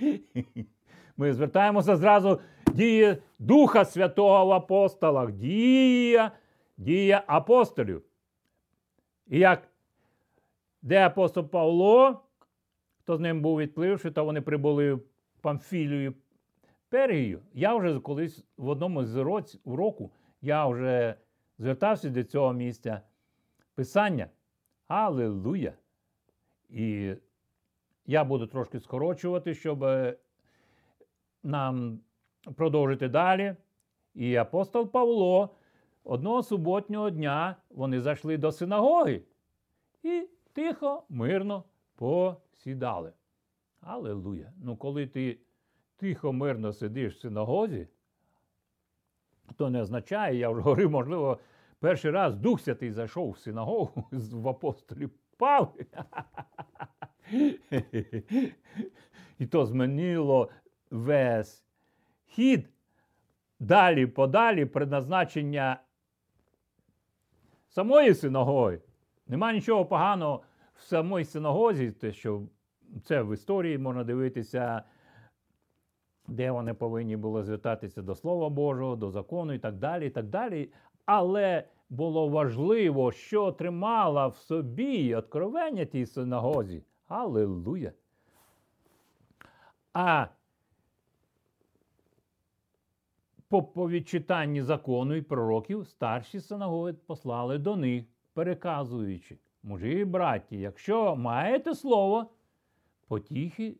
Ми 1.16 1.32
звертаємося 1.32 1.96
зразу 1.96 2.40
діє 2.74 3.16
Духа 3.38 3.84
Святого 3.84 4.46
в 4.46 4.52
апостолах, 4.52 5.32
дія, 5.32 6.32
дія 6.76 7.24
апостолів. 7.26 8.02
І 9.26 9.38
як 9.38 9.68
де 10.82 11.06
апостол 11.06 11.48
Павло, 11.48 12.20
хто 13.00 13.16
з 13.16 13.20
ним 13.20 13.40
був 13.40 13.58
відпливши, 13.58 14.10
то 14.10 14.24
вони 14.24 14.40
прибули 14.40 14.94
в 14.94 15.02
Памфілію 15.40 16.14
Пергію. 16.88 17.40
Я 17.54 17.74
вже 17.74 18.00
колись 18.00 18.44
в 18.56 18.68
одному 18.68 19.04
з 19.04 19.16
уроку 19.64 20.10
я 20.42 20.66
вже 20.66 21.14
звертався 21.60 22.10
до 22.10 22.24
цього 22.24 22.52
місця 22.52 23.00
Писання. 23.74 24.28
Аллилуйя! 24.88 25.72
І 26.68 27.14
я 28.06 28.24
буду 28.24 28.46
трошки 28.46 28.80
скорочувати, 28.80 29.54
щоб 29.54 29.86
нам 31.42 32.00
продовжити 32.56 33.08
далі. 33.08 33.56
І 34.14 34.36
апостол 34.36 34.90
Павло 34.90 35.56
одного 36.04 36.42
суботнього 36.42 37.10
дня 37.10 37.56
вони 37.70 38.00
зайшли 38.00 38.36
до 38.36 38.52
синагоги 38.52 39.22
і 40.02 40.28
тихо, 40.52 41.02
мирно 41.08 41.64
посідали. 41.94 43.12
Аллилуйя! 43.80 44.52
Ну, 44.64 44.76
коли 44.76 45.06
ти 45.06 45.38
тихо, 45.96 46.32
мирно 46.32 46.72
сидиш 46.72 47.14
в 47.14 47.20
синагозі, 47.20 47.88
то 49.56 49.70
не 49.70 49.80
означає, 49.80 50.38
я 50.38 50.50
вже 50.50 50.60
говорив, 50.62 50.90
можливо, 50.90 51.38
перший 51.80 52.10
раз 52.10 52.36
Дух 52.36 52.60
Святий 52.60 52.92
зайшов 52.92 53.30
в 53.30 53.38
синагогу 53.38 54.04
в 54.12 54.48
апостолів 54.48 55.10
Павлі. 55.36 55.86
І 59.38 59.46
то 59.46 59.66
змінило 59.66 60.50
весь 60.90 61.64
хід 62.26 62.68
далі 63.60 64.06
подалі 64.06 64.64
предназначення 64.64 65.80
самої 67.68 68.14
синагоги. 68.14 68.80
Нема 69.26 69.52
нічого 69.52 69.86
поганого 69.86 70.42
в 70.74 70.82
самій 70.82 71.24
синагозі, 71.24 71.90
те, 71.90 72.12
що 72.12 72.42
це 73.04 73.22
в 73.22 73.34
історії 73.34 73.78
можна 73.78 74.04
дивитися, 74.04 74.82
де 76.30 76.50
вони 76.50 76.74
повинні 76.74 77.16
були 77.16 77.42
звертатися 77.42 78.02
до 78.02 78.14
Слова 78.14 78.48
Божого, 78.48 78.96
до 78.96 79.10
закону 79.10 79.52
і 79.52 79.58
так 79.58 79.74
далі. 79.74 80.06
і 80.06 80.10
так 80.10 80.26
далі. 80.26 80.72
Але 81.06 81.64
було 81.90 82.28
важливо, 82.28 83.12
що 83.12 83.52
тримала 83.52 84.26
в 84.26 84.36
собі 84.36 85.14
откровення 85.14 85.84
тій 85.84 86.06
синагозі. 86.06 86.82
Аллилуйя! 87.08 87.92
А 89.92 90.26
по 93.48 93.62
повідчитанні 93.62 94.62
закону 94.62 95.14
і 95.14 95.22
пророків 95.22 95.86
старші 95.86 96.40
синагоги 96.40 96.92
послали 96.92 97.58
до 97.58 97.76
них, 97.76 98.04
переказуючи, 98.32 99.38
мужі 99.62 99.90
і 99.90 100.04
браті, 100.04 100.58
якщо 100.58 101.16
маєте 101.16 101.74
слово, 101.74 102.30
потіхи 103.08 103.76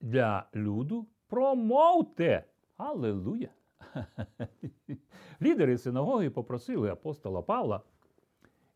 для 0.00 0.46
люду 0.54 1.06
промовте. 1.30 2.44
Аллилуйя! 2.76 3.48
Лідери 5.42 5.78
синагоги 5.78 6.30
попросили 6.30 6.90
апостола 6.90 7.42
Павла 7.42 7.80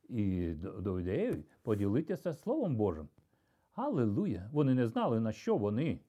і 0.09 0.53
Довдеєві 0.81 1.45
поділитися 1.63 2.33
Словом 2.33 2.77
Божим. 2.77 3.09
Аллилуйя! 3.75 4.51
Вони 4.53 4.75
не 4.75 4.87
знали, 4.87 5.21
на 5.21 5.33
що 5.33 5.57
вони 5.57 6.01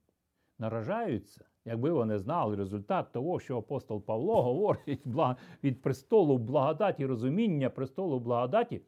наражаються. 0.59 1.45
Якби 1.65 1.91
вони 1.91 2.19
знали 2.19 2.55
результат 2.55 3.11
того, 3.11 3.39
що 3.39 3.57
апостол 3.57 4.01
Павло 4.01 4.43
говорить 4.43 5.03
від 5.63 5.81
престолу 5.81 6.37
благодаті, 6.37 7.05
розуміння 7.05 7.69
престолу 7.69 8.19
благодаті. 8.19 8.81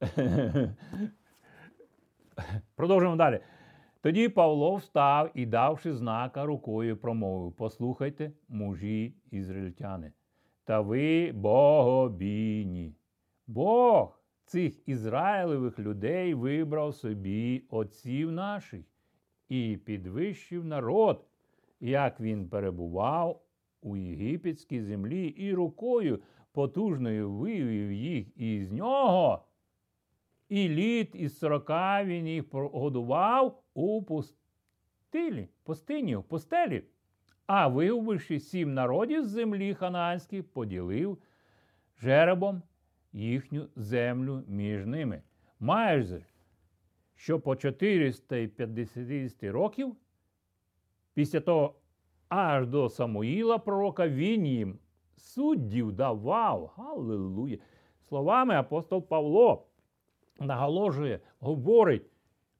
Продовжуємо 2.74 3.16
далі. 3.16 3.40
Тоді 4.06 4.28
Павло 4.28 4.74
встав 4.74 5.30
і, 5.34 5.46
давши 5.46 5.94
знака 5.94 6.44
рукою, 6.44 6.96
промовив: 6.96 7.52
Послухайте, 7.52 8.32
мужі 8.48 9.14
ізраїльтяни, 9.30 10.12
та 10.64 10.80
ви 10.80 11.32
богобійні. 11.32 12.94
Бог 13.46 14.20
цих 14.44 14.88
ізраїлевих 14.88 15.78
людей 15.78 16.34
вибрав 16.34 16.94
собі 16.94 17.64
отців 17.70 18.32
наших 18.32 18.84
і 19.48 19.76
підвищив 19.84 20.64
народ, 20.64 21.24
як 21.80 22.20
він 22.20 22.48
перебував 22.48 23.42
у 23.82 23.96
єгипетській 23.96 24.80
землі, 24.80 25.26
і 25.26 25.54
рукою 25.54 26.20
потужною 26.52 27.30
вивів 27.30 27.92
їх 27.92 28.36
із 28.36 28.72
нього. 28.72 29.44
І 30.48 30.68
літ 30.68 31.14
із 31.14 31.38
сорока 31.38 32.04
він 32.04 32.26
їх 32.26 32.44
годував 32.52 33.62
у 33.76 34.02
пустилі, 34.02 35.48
пустині, 35.62 36.16
в 36.16 36.22
пустелі. 36.22 36.84
А 37.46 37.68
вигубивши 37.68 38.40
сім 38.40 38.74
народів 38.74 39.24
з 39.24 39.28
землі 39.28 39.74
ханаанських, 39.74 40.44
поділив 40.44 41.18
жеребом 41.98 42.62
їхню 43.12 43.68
землю 43.76 44.44
між 44.46 44.86
ними. 44.86 45.22
Майже 45.60 46.24
що 47.14 47.40
по 47.40 47.56
450 47.56 49.44
років, 49.44 49.96
після 51.14 51.40
того 51.40 51.74
аж 52.28 52.66
до 52.66 52.88
Самуїла 52.88 53.58
пророка, 53.58 54.08
він 54.08 54.46
їм 54.46 54.78
суддів 55.16 55.92
давав. 55.92 56.72
Галилуя! 56.76 57.56
Словами 58.08 58.54
апостол 58.54 59.02
Павло 59.02 59.66
наголошує, 60.40 61.20
говорить 61.38 62.10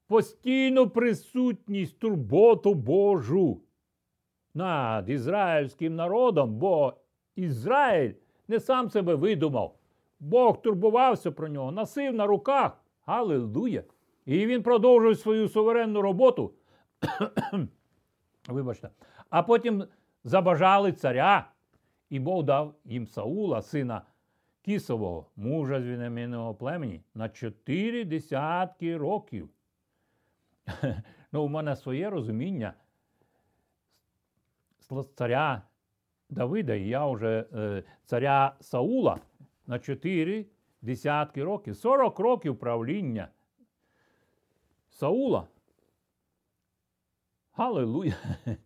постійну 0.07 0.91
присутність 0.91 1.99
турботу 1.99 2.75
Божу 2.75 3.61
над 4.55 5.09
ізраїльським 5.09 5.95
народом, 5.95 6.55
бо 6.55 6.95
Ізраїль 7.37 8.13
не 8.49 8.61
сам 8.61 8.91
себе 8.91 9.15
видумав. 9.15 9.75
Бог 10.21 10.63
турбувався 10.63 11.33
про 11.33 11.49
нього, 11.49 11.73
носив 11.73 12.15
на 12.15 12.27
руках. 12.27 12.83
Галилуя! 13.07 13.83
І 14.27 14.47
він 14.47 14.63
продовжує 14.63 15.15
свою 15.15 15.49
суверенну 15.49 16.03
роботу. 16.03 16.53
Вибачте. 18.49 18.91
А 19.31 19.43
потім 19.43 19.85
забажали 20.25 20.93
царя, 20.93 21.51
і 22.11 22.19
Бог 22.19 22.45
дав 22.45 22.75
їм 22.85 23.07
Саула, 23.07 23.63
сина 23.63 24.03
Кісового, 24.63 25.27
мужа 25.37 25.81
з 25.81 25.85
Вінаміного 25.85 26.55
племені, 26.55 27.01
на 27.15 27.29
чотири 27.29 28.05
десятки 28.05 28.97
років. 28.97 29.49
ну, 31.33 31.43
У 31.43 31.49
мене 31.49 31.77
своє 31.77 32.11
розуміння 32.11 32.75
царя 35.15 35.63
Давида, 36.31 36.75
і 36.75 36.89
я 36.89 37.07
вже 37.07 37.47
е, 37.55 37.83
царя 38.05 38.57
Саула 38.61 39.21
на 39.67 39.79
чотири 39.79 40.47
десятки 40.83 41.45
років, 41.45 41.77
40 41.77 42.19
років 42.19 42.59
правління. 42.59 43.29
Саула. 44.91 45.49
Галилуя! 47.53 48.15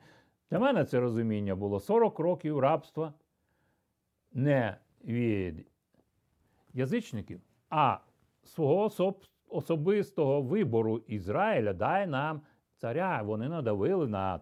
Для 0.51 0.59
мене 0.59 0.85
це 0.85 1.01
розуміння 1.01 1.55
було 1.55 1.81
40 1.81 2.19
років 2.19 2.59
рабства 2.59 3.15
не 4.33 4.77
від 5.05 5.67
язичників, 6.73 7.41
а 7.71 7.99
свого 8.45 8.91
особистого 9.51 10.43
вибору 10.43 10.99
Ізраїля 10.99 11.73
дай 11.73 12.07
нам 12.07 12.41
царя. 12.77 13.23
Вони 13.23 13.49
надавили 13.49 14.09
на 14.09 14.41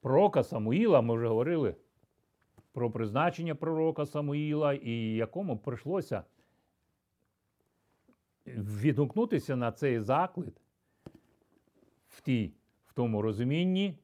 пророка 0.00 0.42
Самуїла. 0.42 1.00
Ми 1.00 1.14
вже 1.14 1.28
говорили 1.28 1.74
про 2.72 2.90
призначення 2.90 3.54
пророка 3.54 4.06
Самуїла, 4.06 4.74
і 4.74 5.14
якому 5.14 5.58
прийшлося 5.58 6.24
відгукнутися 8.46 9.56
на 9.56 9.72
цей 9.72 10.00
заклик 10.00 10.54
в 12.08 12.20
тій, 12.20 12.54
в 12.86 12.92
тому 12.92 13.22
розумінні, 13.22 13.98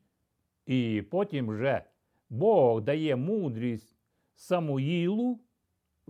і 0.66 1.05
потім 1.11 1.49
вже 1.49 1.85
Бог 2.31 2.81
дає 2.81 3.16
мудрість 3.16 3.97
Самуїлу 4.35 5.40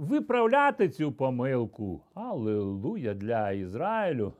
виправляти 0.01 0.89
цю 0.89 1.13
помилку. 1.13 2.01
Аллилуйя 2.15 3.15
для 3.15 3.51
Ізраїлю. 3.51 4.33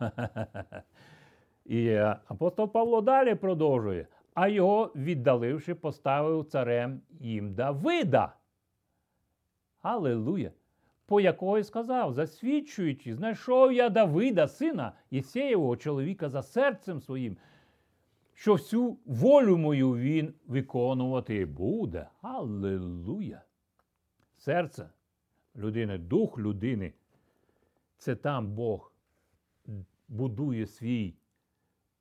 І 1.65 1.95
апостол 2.29 2.73
Павло 2.73 3.01
далі 3.01 3.35
продовжує, 3.35 4.07
а 4.35 4.49
його, 4.49 4.93
віддаливши, 4.97 5.75
поставив 5.75 6.45
царем 6.45 7.01
їм 7.21 7.55
Давида. 7.55 8.33
Аллилуйя! 9.83 10.51
по 11.07 11.21
якої 11.21 11.65
сказав, 11.65 12.13
засвідчуючи, 12.13 13.15
знайшов 13.15 13.73
я 13.73 13.89
Давида, 13.89 14.49
сина 14.49 14.93
Єсеєвого 15.11 15.77
чоловіка 15.77 16.29
за 16.29 16.43
серцем 16.43 17.01
своїм, 17.01 17.37
що 18.35 18.53
всю 18.53 18.97
волю 19.07 19.59
мою 19.59 19.97
він 19.97 20.35
виконувати 20.47 21.47
буде. 21.47 22.07
Аллилуйя! 22.23 23.43
Серце 24.37 24.91
людини, 25.57 25.99
дух 25.99 26.39
людини. 26.39 26.93
Це 27.97 28.15
там 28.15 28.55
Бог 28.55 28.93
будує 30.09 30.67
свій 30.67 31.15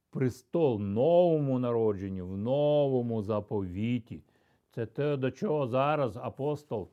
престол 0.09 0.79
новому 0.79 1.59
народженню, 1.59 2.27
в 2.27 2.37
новому 2.37 3.21
заповіті. 3.21 4.23
Це 4.69 4.85
те, 4.85 5.17
до 5.17 5.31
чого 5.31 5.67
зараз 5.67 6.17
апостол 6.17 6.89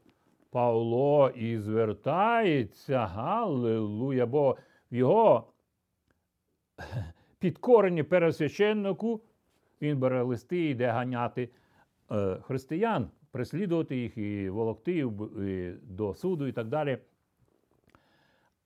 Павло 0.51 1.31
і 1.31 1.59
звертається, 1.59 3.07
Галилуя, 3.07 4.27
бо 4.27 4.57
в 4.92 4.95
його 4.95 5.53
підкоренні 7.38 8.03
пересвященнику 8.03 9.21
він 9.83 9.99
бере 9.99 10.23
листи 10.23 10.59
і 10.59 10.71
йде 10.71 10.87
ганяти 10.87 11.49
е, 12.11 12.37
християн, 12.42 13.11
переслідувати 13.37 13.96
їх 13.96 14.18
і 14.18 14.49
волокти 14.49 14.99
і 14.99 15.70
до 15.83 16.14
суду 16.14 16.46
і 16.46 16.53
так 16.53 16.66
далі. 16.66 16.99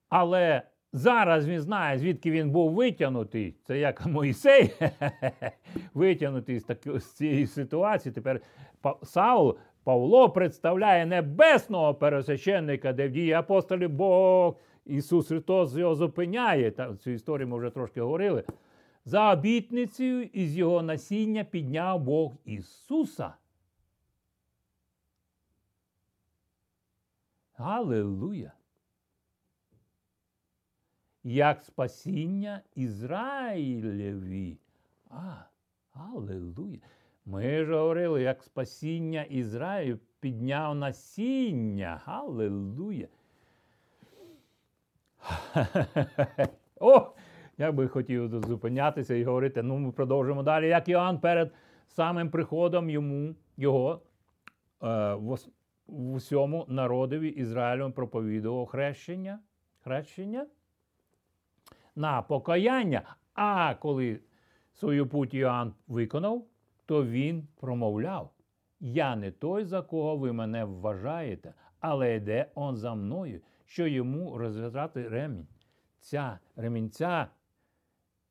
Але 0.09 0.63
зараз 0.93 1.49
він 1.49 1.61
знає, 1.61 1.99
звідки 1.99 2.31
він 2.31 2.51
був 2.51 2.75
витягнутий. 2.75 3.55
Це 3.65 3.79
як 3.79 4.07
Моїсей 4.07 4.71
витягнутий 5.95 6.59
з, 6.59 6.65
таки, 6.65 7.01
з 7.01 7.13
цієї 7.13 7.47
ситуації. 7.47 8.13
Тепер 8.13 8.41
Саул 9.03 9.59
Павло 9.85 10.31
представляє 10.31 11.07
небесного 11.07 11.95
пересвященника, 11.95 12.93
де 12.93 13.09
в 13.09 13.11
дії 13.11 13.33
апостолів 13.33 13.91
Бог 13.91 14.57
Ісус 14.87 15.29
Христос 15.29 15.77
його 15.77 15.95
зупиняє. 15.95 16.71
Та, 16.71 16.97
Цю 16.97 17.11
історію 17.11 17.49
ми 17.49 17.59
вже 17.59 17.71
трошки 17.71 18.01
говорили. 18.01 18.45
За 19.05 19.33
обітницею 19.33 20.23
із 20.23 20.57
його 20.57 20.83
насіння 20.83 21.45
підняв 21.45 22.01
Бог 22.01 22.33
Ісуса. 22.45 23.35
Галилуя! 27.61 28.53
Як 31.25 31.63
спасіння 31.63 32.63
Ізраїлеві. 32.75 34.59
А, 35.11 35.35
Аллилуйя! 35.93 36.79
Ми 37.27 37.65
ж 37.65 37.75
говорили, 37.75 38.23
як 38.23 38.43
спасіння 38.43 39.23
Ізраїлю 39.23 39.99
підняв 40.21 40.75
насіння. 40.75 42.01
Галилуя. 42.05 43.07
О! 46.81 47.13
Я 47.59 47.73
би 47.73 47.89
хотів 47.89 48.29
зупинятися 48.29 49.15
і 49.15 49.25
говорити. 49.25 49.63
Ну, 49.63 49.79
ми 49.79 49.93
продовжимо 49.93 50.43
далі. 50.43 50.69
Як 50.69 50.89
Іоанн 50.89 51.21
перед 51.21 51.53
самим 51.89 52.31
приходом 52.31 52.91
йому, 52.91 53.35
його 53.57 54.03
е, 54.83 55.15
в, 55.91 56.13
усьому 56.15 56.67
народові 56.69 57.29
Ізраїлем 57.29 57.93
проповідував 57.93 58.67
хрещення, 58.67 59.39
хрещення 59.81 60.47
на 61.97 62.23
покаяння. 62.23 63.17
А 63.35 63.75
коли 63.75 64.21
свою 64.75 65.07
путь 65.07 65.35
Іоанн 65.35 65.75
виконав, 65.89 66.45
то 66.87 67.07
він 67.07 67.49
промовляв: 67.61 68.31
Я 68.81 69.17
не 69.17 69.31
той, 69.31 69.65
за 69.65 69.83
кого 69.83 70.17
ви 70.17 70.33
мене 70.33 70.65
вважаєте, 70.65 71.55
але 71.81 72.15
йде 72.17 72.51
он 72.55 72.77
за 72.77 72.95
мною, 72.95 73.41
що 73.65 73.87
йому 73.87 74.39
розв'язати 74.39 75.09
ремінь. 75.09 75.47
Ця 76.01 76.39
ремінця 76.57 77.29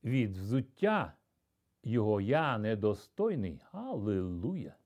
від 0.03 0.37
взуття 0.37 1.13
його 1.83 2.21
я 2.21 2.57
недостойний. 2.57 3.61
Аллилуйя. 3.71 4.78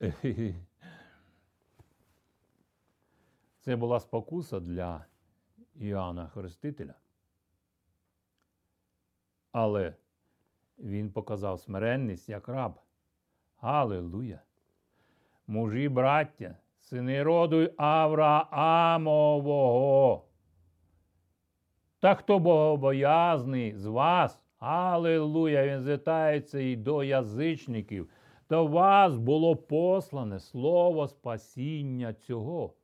Це 3.60 3.76
була 3.76 4.00
спокуса 4.00 4.60
для 4.60 5.04
Іоанна 5.74 6.28
Хрестителя. 6.28 6.94
Але 9.52 9.94
він 10.78 11.12
показав 11.12 11.60
смиренність 11.60 12.28
як 12.28 12.48
раб. 12.48 12.80
Аллилуйя! 13.60 14.40
Мужі, 15.46 15.88
браття, 15.88 16.56
сини 16.78 17.22
роду 17.22 17.70
Авраамового. 17.76 19.14
Та 22.00 22.14
хто 22.14 22.38
богобоязний 22.38 23.76
з 23.76 23.86
вас, 23.86 24.44
Аллилуйя, 24.58 25.66
він 25.66 25.80
звертається 25.80 26.58
і 26.58 26.76
до 26.76 27.04
язичників. 27.04 28.10
До 28.50 28.66
вас 28.66 29.16
було 29.16 29.56
послане 29.56 30.40
слово 30.40 31.08
спасіння 31.08 32.14
цього. 32.14 32.74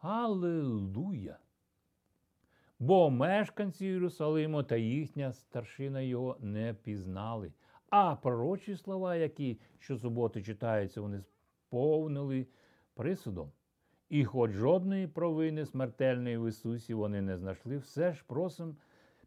Аллилуйя! 0.00 1.38
Бо 2.78 3.10
мешканці 3.10 3.86
Єрусалиму 3.86 4.62
та 4.62 4.76
їхня 4.76 5.32
старшина 5.32 6.00
його 6.00 6.36
не 6.40 6.74
пізнали. 6.74 7.52
А 7.90 8.14
пророчі 8.14 8.76
слова, 8.76 9.16
які 9.16 9.60
щосуботи 9.78 10.42
читаються, 10.42 11.00
вони 11.00 11.20
сповнили 11.20 12.46
присудом. 12.94 13.52
І 14.08 14.24
хоч 14.24 14.50
жодної 14.50 15.06
провини 15.06 15.66
смертельної 15.66 16.38
в 16.38 16.48
Ісусі 16.48 16.94
вони 16.94 17.22
не 17.22 17.36
знайшли, 17.36 17.78
все 17.78 18.12
ж 18.12 18.24
просим, 18.26 18.76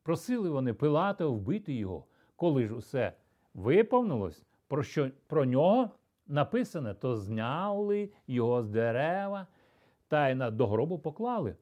просили 0.03 0.49
вони 0.49 0.73
Пилата 0.73 1.25
вбити 1.25 1.73
його. 1.73 2.05
Коли 2.35 2.67
ж 2.67 2.75
усе 2.75 3.13
виповнилось, 3.53 4.45
про 4.73 4.83
що 4.83 5.09
про 5.27 5.45
нього 5.45 5.89
написане, 6.27 6.93
то 6.93 7.15
зняли 7.15 8.09
його 8.27 8.63
з 8.63 8.69
дерева 8.69 9.47
та 10.07 10.29
й 10.29 10.35
на 10.35 10.51
до 10.51 10.67
гробу 10.67 10.99
поклали. 10.99 11.55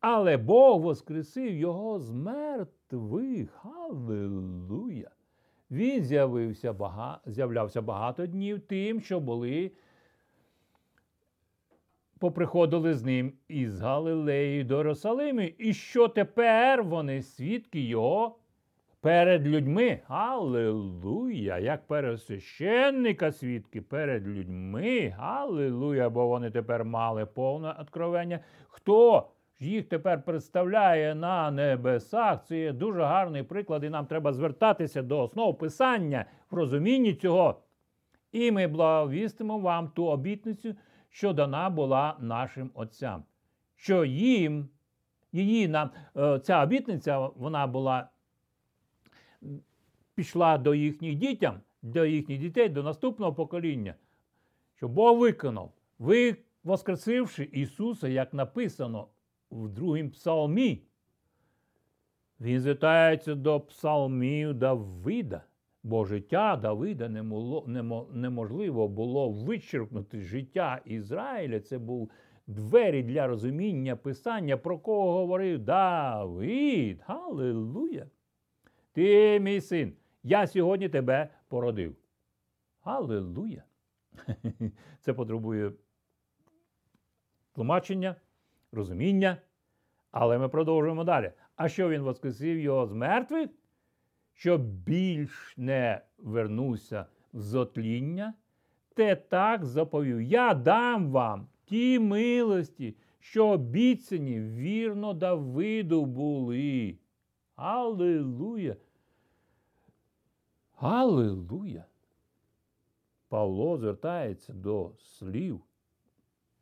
Але 0.00 0.36
Бог 0.36 0.80
воскресив 0.80 1.54
його 1.54 1.98
з 1.98 2.10
мертвих. 2.12 3.50
Халилуя! 3.50 5.10
Він 5.70 6.04
з'явився 6.04 6.72
бага... 6.72 7.20
з'являвся 7.26 7.82
багато 7.82 8.26
днів 8.26 8.60
тим, 8.60 9.00
що 9.00 9.20
були, 9.20 9.72
поприходили 12.18 12.94
з 12.94 13.02
ним 13.02 13.32
із 13.48 13.80
Галилеї 13.80 14.64
до 14.64 14.76
Єрусалиму, 14.76 15.40
і 15.40 15.74
що 15.74 16.08
тепер 16.08 16.82
вони 16.82 17.22
свідки 17.22 17.80
його 17.80 18.38
перед 19.02 19.46
людьми. 19.46 20.00
Аллилуйя! 20.08 21.58
Як 21.58 21.86
пересвященника 21.86 23.32
свідки 23.32 23.80
перед 23.80 24.28
людьми. 24.28 25.14
Аллилуйя! 25.18 26.10
Бо 26.10 26.26
вони 26.26 26.50
тепер 26.50 26.84
мали 26.84 27.26
повне 27.26 27.74
откровення. 27.80 28.40
Хто? 28.68 29.28
Їх 29.60 29.88
тепер 29.88 30.22
представляє 30.24 31.14
на 31.14 31.50
небесах. 31.50 32.44
Це 32.44 32.58
є 32.58 32.72
дуже 32.72 33.02
гарний 33.02 33.42
приклад, 33.42 33.84
і 33.84 33.88
нам 33.88 34.06
треба 34.06 34.32
звертатися 34.32 35.02
до 35.02 35.22
основ 35.22 35.58
писання 35.58 36.24
в 36.50 36.54
розумінні 36.54 37.14
цього. 37.14 37.62
І 38.32 38.50
ми 38.50 38.66
благовістимо 38.66 39.58
вам 39.58 39.88
ту 39.88 40.06
обітницю, 40.06 40.74
що 41.10 41.32
дана 41.32 41.70
була 41.70 42.16
нашим 42.20 42.70
отцям. 42.74 43.24
Що 43.76 44.04
їм, 44.04 44.68
її 45.32 45.68
нам, 45.68 45.90
е, 46.16 46.38
ця 46.38 46.62
обітниця, 46.62 47.18
вона 47.18 47.66
була 47.66 48.08
пішла 50.14 50.58
до 50.58 50.74
їхніх 50.74 51.14
дітям, 51.14 51.60
до 51.82 52.04
їхніх 52.04 52.38
дітей, 52.38 52.68
до 52.68 52.82
наступного 52.82 53.34
покоління. 53.34 53.94
Що 54.74 54.88
Бог 54.88 55.18
виконав, 55.18 55.72
ви 55.98 56.36
воскресивши 56.64 57.48
Ісуса, 57.52 58.08
як 58.08 58.34
написано 58.34 59.08
в 59.50 59.68
другому 59.68 60.10
псалмі. 60.10 60.82
Він 62.40 62.60
звертається 62.60 63.34
до 63.34 63.60
псалмів 63.60 64.54
Давида, 64.54 65.42
бо 65.82 66.04
життя 66.04 66.56
Давида 66.56 67.08
неможливо 68.12 68.88
було 68.88 69.30
вичерпнути 69.30 70.20
життя 70.20 70.80
Ізраїля. 70.84 71.60
Це 71.60 71.78
був 71.78 72.10
двері 72.46 73.02
для 73.02 73.26
розуміння 73.26 73.96
Писання, 73.96 74.56
про 74.56 74.78
кого 74.78 75.12
говорив 75.12 75.58
Давид. 75.58 77.00
Галилуя! 77.06 78.06
Ти, 78.92 79.40
мій 79.40 79.60
син, 79.60 79.92
я 80.22 80.46
сьогодні 80.46 80.88
тебе 80.88 81.28
породив. 81.48 81.96
Галилуя! 82.82 83.62
Це 85.00 85.14
потребує 85.14 85.72
тлумачення 87.52 88.16
розуміння. 88.72 89.36
Але 90.10 90.38
ми 90.38 90.48
продовжуємо 90.48 91.04
далі. 91.04 91.32
А 91.56 91.68
що 91.68 91.88
він 91.88 92.02
воскресив 92.02 92.58
його 92.58 92.86
з 92.86 92.92
мертвих? 92.92 93.50
Щоб 94.34 94.62
більш 94.62 95.54
не 95.56 96.00
вернувся 96.18 97.06
в 97.32 97.40
зотління, 97.40 98.34
те 98.94 99.16
так 99.16 99.64
заповів: 99.64 100.22
Я 100.22 100.54
дам 100.54 101.10
вам 101.10 101.48
ті 101.64 101.98
милості, 101.98 102.96
що 103.20 103.48
обіцяні 103.48 104.40
вірно 104.40 105.14
Давиду 105.14 106.06
були. 106.06 106.98
Аллилуйя! 107.56 108.76
Аллилуйя! 110.74 111.86
Павло 113.28 113.78
звертається 113.78 114.52
до 114.52 114.92
слів 114.98 115.60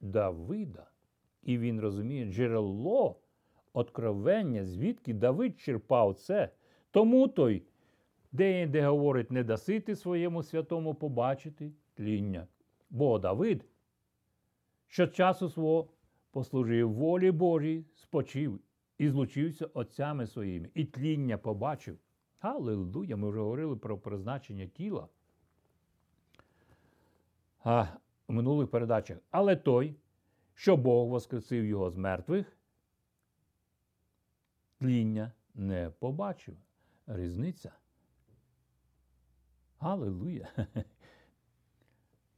Давида. 0.01 0.87
І 1.43 1.59
він 1.59 1.81
розуміє 1.81 2.33
джерело 2.33 3.21
откровення, 3.73 4.65
звідки 4.65 5.15
Давид 5.15 5.61
черпав 5.61 6.15
це. 6.15 6.51
Тому 6.91 7.29
той, 7.29 7.63
де 8.33 8.67
де 8.67 8.87
говорить, 8.89 9.31
не 9.31 9.45
даси 9.45 9.81
ти 9.81 9.97
своєму 9.97 10.43
святому 10.43 10.95
побачити 10.95 11.73
тління. 11.95 12.47
Бо 12.91 13.19
Давид, 13.19 13.65
що 14.87 15.07
часу 15.07 15.49
свого 15.49 15.89
послужив 16.31 16.93
волі 16.93 17.31
Божій, 17.31 17.85
спочив 17.95 18.61
і 19.01 19.09
злучився 19.09 19.67
отцями 19.67 20.27
своїми, 20.27 20.71
і 20.75 20.85
тління 20.85 21.39
побачив. 21.39 21.99
Аллилуйя, 22.41 23.17
ми 23.17 23.31
вже 23.31 23.41
говорили 23.41 23.77
про 23.77 23.99
призначення 23.99 24.67
тіла 24.67 25.09
а, 27.65 27.87
в 28.29 28.33
минулих 28.33 28.71
передачах. 28.71 29.19
Але 29.31 29.57
той, 29.57 29.97
що 30.55 30.77
Бог 30.77 31.09
воскресив 31.09 31.65
його 31.65 31.91
з 31.91 31.97
мертвих, 31.97 32.57
тління 34.79 35.33
не 35.55 35.91
побачив. 35.91 36.57
Різниця. 37.07 37.73
Аллилуйя! 39.79 40.49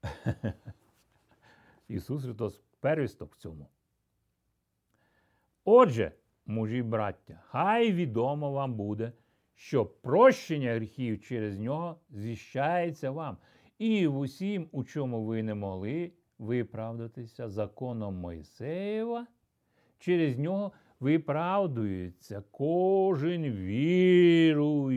Ісус 1.88 2.22
Христос 2.22 2.60
первісток 2.80 3.32
в 3.32 3.36
цьому. 3.36 3.68
Отже, 5.64 6.12
мужі 6.52 6.82
браття, 6.82 7.40
хай 7.44 7.92
відомо 7.92 8.52
вам 8.52 8.74
буде, 8.74 9.12
що 9.54 9.86
прощення 9.86 10.74
гріхів 10.74 11.20
через 11.20 11.58
нього 11.58 11.96
зіщається 12.10 13.10
вам, 13.10 13.36
і 13.78 14.06
в 14.06 14.18
усім, 14.18 14.68
у 14.72 14.84
чому 14.84 15.24
ви 15.24 15.42
не 15.42 15.54
могли 15.54 16.12
виправдатися 16.38 17.48
законом 17.48 18.14
Мойсеєва, 18.14 19.26
через 19.98 20.38
нього 20.38 20.72
виправдується 21.00 22.42
кожен 22.50 23.42
віруючий. 23.52 24.92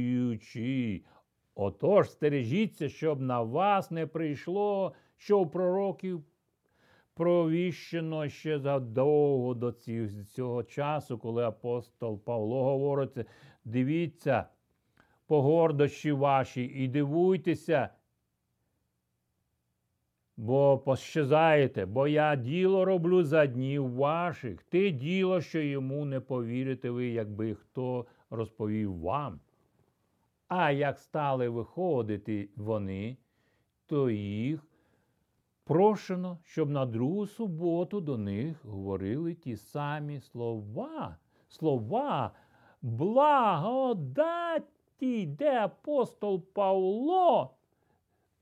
Отож, 1.55 2.09
стережіться, 2.09 2.89
щоб 2.89 3.21
на 3.21 3.41
вас 3.41 3.91
не 3.91 4.07
прийшло, 4.07 4.93
що 5.17 5.39
у 5.39 5.47
пророків 5.47 6.23
провіщено 7.15 8.29
ще 8.29 8.59
задовго 8.59 9.53
до 9.53 9.71
цього 10.35 10.63
часу, 10.63 11.17
коли 11.17 11.43
апостол 11.43 12.19
Павло 12.23 12.63
говорить, 12.63 13.27
дивіться 13.65 14.45
по 15.27 15.41
гордощі 15.41 16.11
ваші 16.11 16.63
і 16.63 16.87
дивуйтеся, 16.87 17.89
бо 20.37 20.77
пощезаєте, 20.77 21.85
бо 21.85 22.07
я 22.07 22.35
діло 22.35 22.85
роблю 22.85 23.23
за 23.23 23.47
днів 23.47 23.93
ваших, 23.93 24.63
те 24.63 24.91
діло, 24.91 25.41
що 25.41 25.61
йому 25.61 26.05
не 26.05 26.19
повірите 26.19 26.89
ви, 26.89 27.07
якби 27.07 27.55
хто 27.55 28.05
розповів 28.29 28.99
вам. 28.99 29.39
А 30.47 30.71
як 30.71 30.99
стали 30.99 31.49
виходити 31.49 32.49
вони, 32.55 33.17
то 33.85 34.09
їх 34.09 34.67
прошено, 35.65 36.37
щоб 36.43 36.69
на 36.69 36.85
другу 36.85 37.27
суботу 37.27 38.01
до 38.01 38.17
них 38.17 38.65
говорили 38.65 39.33
ті 39.33 39.55
самі 39.55 40.19
слова, 40.19 41.17
слова 41.47 42.31
благодаті, 42.81 44.65
де 45.25 45.59
апостол 45.59 46.45
Павло 46.53 47.55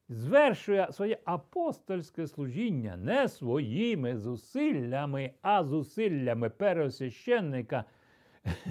звершує 0.09 0.87
своє 0.91 1.17
апостольське 1.25 2.27
служіння 2.27 2.97
не 2.97 3.27
своїми 3.27 4.17
зусиллями, 4.17 5.31
а 5.41 5.63
зусиллями 5.63 6.49
пересвященника 6.49 7.85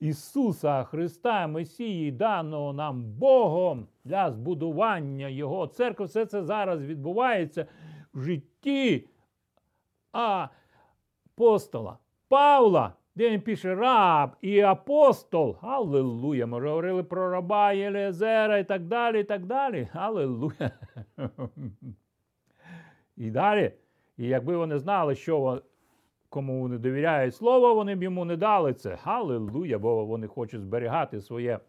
Ісуса 0.00 0.84
Христа, 0.84 1.46
Месії, 1.46 2.12
даного 2.12 2.72
нам 2.72 3.04
Богом 3.04 3.88
для 4.04 4.30
збудування 4.30 5.28
Його 5.28 5.66
церкви. 5.66 6.04
Все 6.04 6.26
це 6.26 6.42
зараз 6.42 6.82
відбувається 6.84 7.66
житті 8.22 9.08
апостола 10.12 11.98
Павла, 12.28 12.92
де 13.14 13.30
він 13.30 13.40
пише 13.40 13.74
раб 13.74 14.30
і 14.40 14.60
апостол. 14.60 15.56
Аллилуйя. 15.60 16.46
Ми 16.46 16.68
говорили 16.68 17.02
про 17.02 17.30
раба 17.30 17.72
Єлезера 17.72 18.58
і 18.58 18.64
так 18.64 18.82
далі. 18.82 19.20
і 19.20 19.24
так 19.24 19.46
далі. 19.46 19.88
Аллилуйя. 19.92 20.70
І 23.16 23.30
далі. 23.30 23.72
І 24.16 24.28
якби 24.28 24.56
вони 24.56 24.78
знали, 24.78 25.14
що 25.14 25.62
кому 26.28 26.60
вони 26.60 26.78
довіряють 26.78 27.34
слово, 27.34 27.74
вони 27.74 27.94
б 27.94 28.02
йому 28.02 28.24
не 28.24 28.36
дали 28.36 28.74
це. 28.74 28.98
Аллилуйя, 29.04 29.78
бо 29.78 30.04
вони 30.04 30.26
хочуть 30.26 30.60
зберігати 30.60 31.20
своє, 31.20 31.60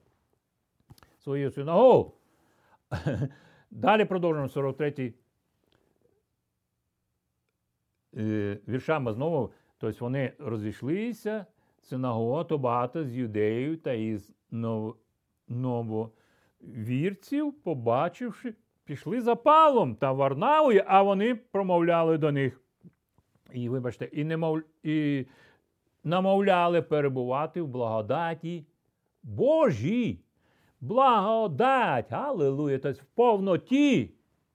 свою 1.20 1.52
синагогу. 1.52 2.14
Далі 3.72 4.06
продовжуємо 4.06 4.50
43 4.50 4.94
е, 5.00 5.14
віршами 8.68 9.14
знову. 9.14 9.52
Тобто 9.78 10.06
вони 10.06 10.34
розійшлися, 10.40 11.46
синагога, 11.82 12.44
то 12.44 12.58
багато 12.58 13.04
з 13.04 13.16
юдеїв 13.16 13.78
та 13.78 13.94
із 13.94 14.34
нововірців, 15.48 17.54
побачивши, 17.64 18.54
пішли 18.86 19.22
за 19.22 19.36
Павлом 19.36 19.96
та 19.96 20.12
Варнавою, 20.12 20.84
а 20.88 21.02
вони 21.02 21.36
промовляли 21.36 22.18
до 22.18 22.32
них. 22.32 22.62
І, 23.54 23.70
вибачте, 23.70 24.06
і, 24.06 24.24
немов, 24.24 24.62
і 24.84 25.26
намовляли 26.04 26.82
перебувати 26.82 27.62
в 27.62 27.68
благодаті 27.68 28.66
Божій. 29.24 30.20
Благодать! 30.82 32.12
Аллилуйя! 32.12 32.80
Тобто 32.80 33.02
в 33.02 33.06
повноті. 33.06 34.12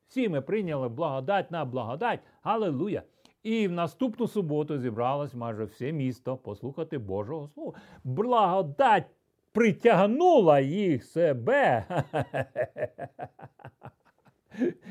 Всі 0.06 0.28
ми 0.28 0.40
прийняли 0.40 0.88
благодать 0.88 1.50
на 1.50 1.64
благодать. 1.64 2.20
Аллилуйя! 2.42 3.02
І 3.42 3.68
в 3.68 3.72
наступну 3.72 4.28
суботу 4.28 4.78
зібралось 4.78 5.34
майже 5.34 5.64
все 5.64 5.92
місто 5.92 6.36
послухати 6.36 6.98
Божого 6.98 7.48
Слова. 7.48 7.72
Благодать 8.04 9.06
притягнула 9.52 10.60
їх 10.60 11.04
себе. 11.04 11.86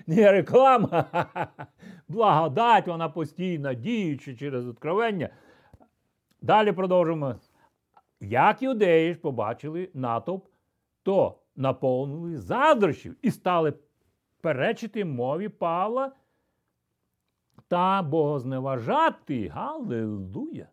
Не 0.08 0.32
реклама, 0.32 1.06
благодать, 2.08 2.88
вона 2.88 3.10
постійно 3.10 3.74
діючи 3.74 4.36
через 4.36 4.68
откровення. 4.68 5.30
Далі 6.42 6.72
продовжимо. 6.72 7.36
Як 8.20 8.62
юдеї 8.62 9.14
ж 9.14 9.20
побачили 9.20 9.90
натовп, 9.94 10.48
то 11.04 11.40
наповнили 11.56 12.38
задрощів 12.38 13.18
і 13.22 13.32
стали 13.32 13.74
перечити 14.42 15.06
мові 15.06 15.50
Павла 15.50 16.12
та 17.72 18.02
богозневажати. 18.02 19.48
Галилуя! 19.48 20.68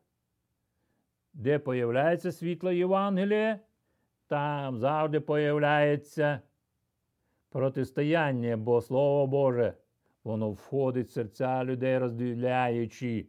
Де 1.32 1.58
появляється 1.58 2.32
світло 2.32 2.72
Євангелія, 2.72 3.60
там 4.26 4.78
завжди 4.78 5.20
появляється 5.20 6.40
протистояння, 7.50 8.56
бо 8.56 8.80
Слово 8.80 9.26
Боже, 9.26 9.74
воно 10.24 10.50
входить 10.50 11.06
в 11.08 11.10
серця 11.10 11.64
людей, 11.64 11.98
розділяючи 11.98 13.26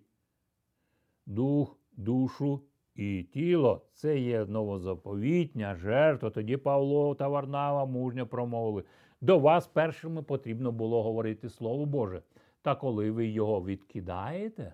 дух, 1.26 1.78
душу 1.92 2.62
і 2.96 3.24
тіло. 3.24 3.82
Це 3.94 4.20
є 4.20 4.46
новозаповітня 4.46 5.76
жертва. 5.76 6.30
Тоді 6.30 6.58
Павло 6.58 7.16
та 7.16 7.28
Варнава 7.28 7.86
мужньо 7.86 8.28
промовили. 8.28 8.84
До 9.22 9.40
вас 9.40 9.68
першими 9.68 10.24
потрібно 10.24 10.72
було 10.72 11.04
говорити 11.04 11.50
Слово 11.50 11.86
Боже. 11.86 12.22
Та 12.62 12.76
коли 12.76 13.12
ви 13.12 13.28
його 13.28 13.66
відкидаєте, 13.66 14.74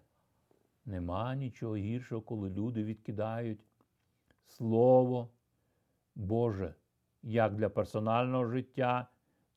нема 0.86 1.36
нічого 1.36 1.76
гіршого, 1.76 2.22
коли 2.22 2.50
люди 2.50 2.84
відкидають 2.84 3.60
Слово 4.48 5.30
Боже, 6.16 6.76
як 7.24 7.56
для 7.56 7.70
персонального 7.70 8.46
життя, 8.46 9.08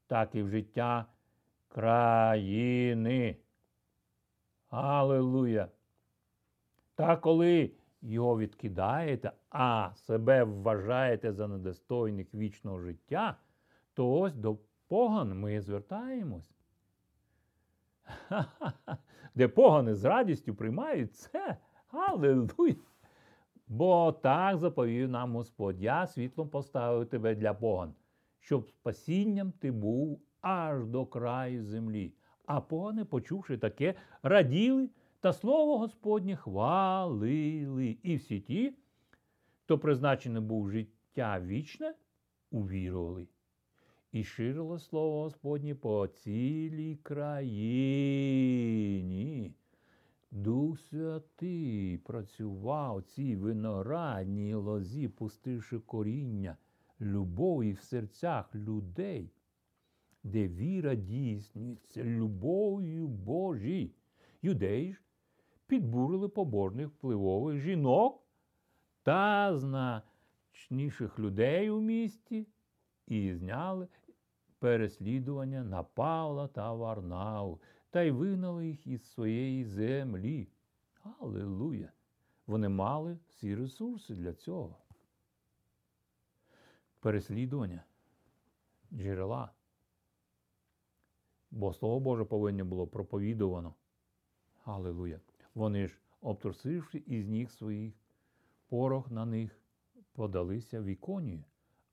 так 0.07 0.35
і 0.35 0.43
в 0.43 0.49
життя 0.49 1.07
країни. 1.69 3.37
Аллилуйя! 4.71 5.69
Та 6.95 7.17
коли 7.17 7.71
його 8.03 8.39
відкидаєте, 8.39 9.33
а 9.51 9.91
себе 9.95 10.45
вважаєте 10.45 11.33
за 11.33 11.49
недостойних 11.49 12.35
вічного 12.35 12.81
життя, 12.81 13.37
то 13.95 14.13
ось 14.13 14.35
до 14.35 14.59
поган 14.89 15.41
ми 15.41 15.61
звертаємось. 15.61 16.58
Де 19.35 19.49
погани 19.49 19.95
з 19.95 20.05
радістю 20.05 20.55
приймають 20.55 21.15
це. 21.15 21.57
Аллилуйя! 21.91 22.75
Бо 23.69 24.13
так 24.13 24.59
заповів 24.59 25.09
нам 25.09 25.37
Господь, 25.37 25.83
я 25.83 26.07
світлом 26.07 26.49
поставив 26.49 27.07
тебе 27.07 27.35
для 27.35 27.55
поган, 27.55 27.95
щоб 28.41 28.69
спасінням 28.69 29.53
ти 29.53 29.73
був 29.73 30.21
аж 30.41 30.87
до 30.87 31.07
краю 31.07 31.65
землі. 31.65 32.15
А 32.47 32.61
погани, 32.61 33.05
почувши 33.05 33.59
таке, 33.59 33.95
раділи 34.23 34.89
та 35.21 35.33
слово 35.33 35.79
Господнє 35.79 36.37
хвалили. 36.37 37.99
І 38.03 38.17
всі 38.17 38.41
ті, 38.41 38.75
хто 39.65 39.79
призначений 39.79 40.43
був 40.43 40.71
життя 40.71 41.41
вічне, 41.41 41.95
увірували. 42.51 43.27
І 44.13 44.25
ширило 44.25 44.79
слово 44.79 45.23
Господнє 45.23 45.75
по 45.75 46.07
цілій 46.07 46.97
країні. 46.97 47.59
Дух 50.31 50.81
Святий 50.81 51.99
працював 51.99 53.03
цій 53.03 53.37
виноградній 53.37 54.55
лозі, 54.55 55.09
пустивши 55.09 55.79
коріння 55.79 56.57
любові 57.01 57.73
в 57.73 57.81
серцях 57.81 58.55
людей, 58.55 59.31
де 60.23 60.49
віра 60.49 60.95
дійснюється 60.95 62.05
любов'ю 62.05 63.09
Божій. 63.09 63.95
Юдеї 64.43 64.93
ж 64.93 65.03
підбурили 65.67 66.29
побожних 66.29 66.89
впливових 66.89 67.61
жінок 67.61 68.23
та 69.03 69.57
значніших 69.57 71.19
людей 71.19 71.71
у 71.71 71.81
місті 71.81 72.47
і 73.09 73.35
зняли 73.35 73.89
переслідування 74.59 75.65
на 75.65 75.83
Павла 75.83 76.49
та 76.49 76.73
Варнаву 76.73 77.61
та 77.91 78.03
й 78.03 78.11
вигнали 78.11 78.67
їх 78.67 78.87
із 78.87 79.11
своєї 79.11 79.65
землі. 79.65 80.49
Аллилуйя! 81.21 81.93
Вони 82.47 82.69
мали 82.69 83.19
всі 83.29 83.55
ресурси 83.55 84.15
для 84.15 84.35
цього. 84.35 84.79
Переслідування 87.01 87.85
джерела. 88.93 89.51
Бо 91.51 91.73
Слово 91.73 92.01
Боже 92.01 92.25
повинно 92.25 92.65
було 92.65 92.87
проповідувано. 92.87 93.75
Аллилуйя! 94.65 95.21
Вони 95.55 95.89
ж, 95.89 95.99
обтрусивши 96.21 97.03
із 97.07 97.29
ніг 97.29 97.51
своїх, 97.51 97.95
порох 98.69 99.11
на 99.11 99.25
них 99.27 99.61
подалися 100.13 100.81
в 100.81 100.85
іконію, 100.85 101.45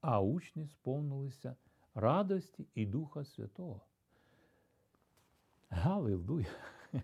а 0.07 0.19
учні 0.21 0.67
сповнилися 0.67 1.55
радості 1.95 2.67
і 2.75 2.85
Духа 2.85 3.23
Святого. 3.25 3.81
Галилуя! 5.69 6.45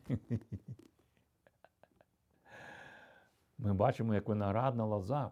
Ми 3.58 3.74
бачимо, 3.74 4.14
як 4.14 4.28
виноградна 4.28 4.86
лоза 4.86 5.32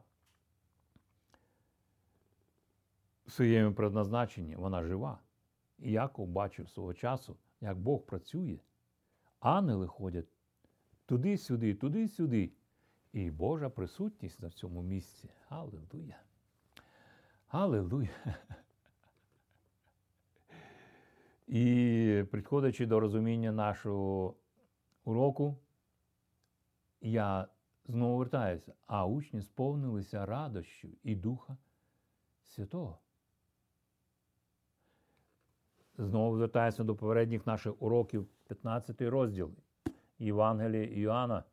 в 3.25 3.31
своєму 3.31 3.73
предназначенні, 3.73 4.55
вона 4.55 4.83
жива. 4.83 5.19
І 5.79 5.91
Яков 5.91 6.27
бачив 6.27 6.69
свого 6.69 6.93
часу, 6.93 7.37
як 7.61 7.79
Бог 7.79 8.05
працює. 8.05 8.59
Ангели 9.39 9.87
ходять 9.87 10.27
туди-сюди, 11.05 11.75
туди-сюди. 11.75 12.51
І 13.13 13.31
Божа 13.31 13.69
присутність 13.69 14.41
на 14.41 14.49
цьому 14.49 14.81
місці. 14.81 15.29
Аллилуйя! 15.49 16.28
Аллилуйя! 17.49 18.09
І 21.47 22.23
підходячи 22.31 22.85
до 22.85 22.99
розуміння 22.99 23.51
нашого 23.51 24.35
уроку, 25.03 25.57
я 27.01 27.47
знову 27.87 28.17
вертаюся, 28.17 28.73
а 28.87 29.05
учні 29.05 29.41
сповнилися 29.41 30.25
радощів 30.25 30.97
і 31.03 31.15
Духа 31.15 31.57
Святого. 32.43 32.99
Знову 35.97 36.35
звертаюся 36.35 36.83
до 36.83 36.95
попередніх 36.95 37.47
наших 37.47 37.81
уроків, 37.81 38.27
15 38.47 39.01
розділ 39.01 39.51
Євангелія 40.19 40.83
Іоанна, 40.83 41.43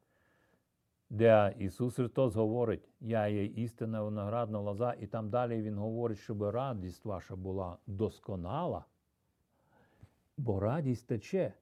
де 1.11 1.55
Ісус 1.59 1.95
Христос 1.95 2.35
говорить, 2.35 2.89
я 3.01 3.27
є 3.27 3.45
істина 3.45 4.03
виноградна 4.03 4.59
лоза, 4.59 4.95
і 5.01 5.07
там 5.07 5.31
далі 5.31 5.63
Він 5.63 5.79
говорить, 5.79 6.19
щоб 6.19 6.43
радість 6.43 7.05
ваша 7.05 7.37
була 7.37 7.79
досконала, 7.87 8.85
бо 10.37 10.61
радість 10.61 11.07
тече 11.07 11.53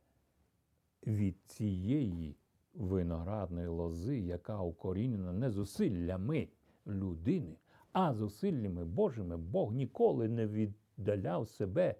від 1.06 1.36
цієї 1.46 2.36
виноградної 2.74 3.68
лози, 3.68 4.18
яка 4.18 4.60
укорінена 4.60 5.32
не 5.32 5.50
зусиллями 5.50 6.48
людини, 6.86 7.56
а 7.92 8.14
зусиллями 8.14 8.84
Божими. 8.84 9.36
Бог 9.36 9.72
ніколи 9.72 10.28
не 10.28 10.46
віддаляв 10.46 11.48
себе 11.48 11.94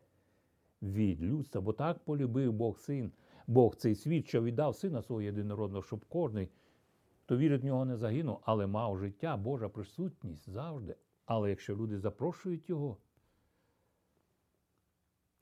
від 0.82 1.22
людства, 1.22 1.61
бо 1.61 1.72
так 1.72 1.99
полюбив 1.99 2.53
Бог 2.53 2.78
син, 2.78 3.12
Бог 3.47 3.76
цей 3.76 3.95
світ, 3.95 4.28
що 4.28 4.42
віддав 4.42 4.76
сина 4.76 5.03
свого 5.03 5.22
єдинородного, 5.22 5.82
щоб 5.82 6.05
кожний, 6.05 6.49
хто 7.25 7.37
вірить 7.37 7.62
в 7.62 7.64
нього, 7.64 7.85
не 7.85 7.97
загинув, 7.97 8.39
але 8.43 8.66
мав 8.66 8.99
життя, 8.99 9.37
Божа 9.37 9.68
присутність 9.68 10.51
завжди. 10.51 10.97
Але 11.27 11.51
якщо 11.51 11.77
люди 11.77 11.99
запрошують 11.99 12.68
його, 12.68 12.97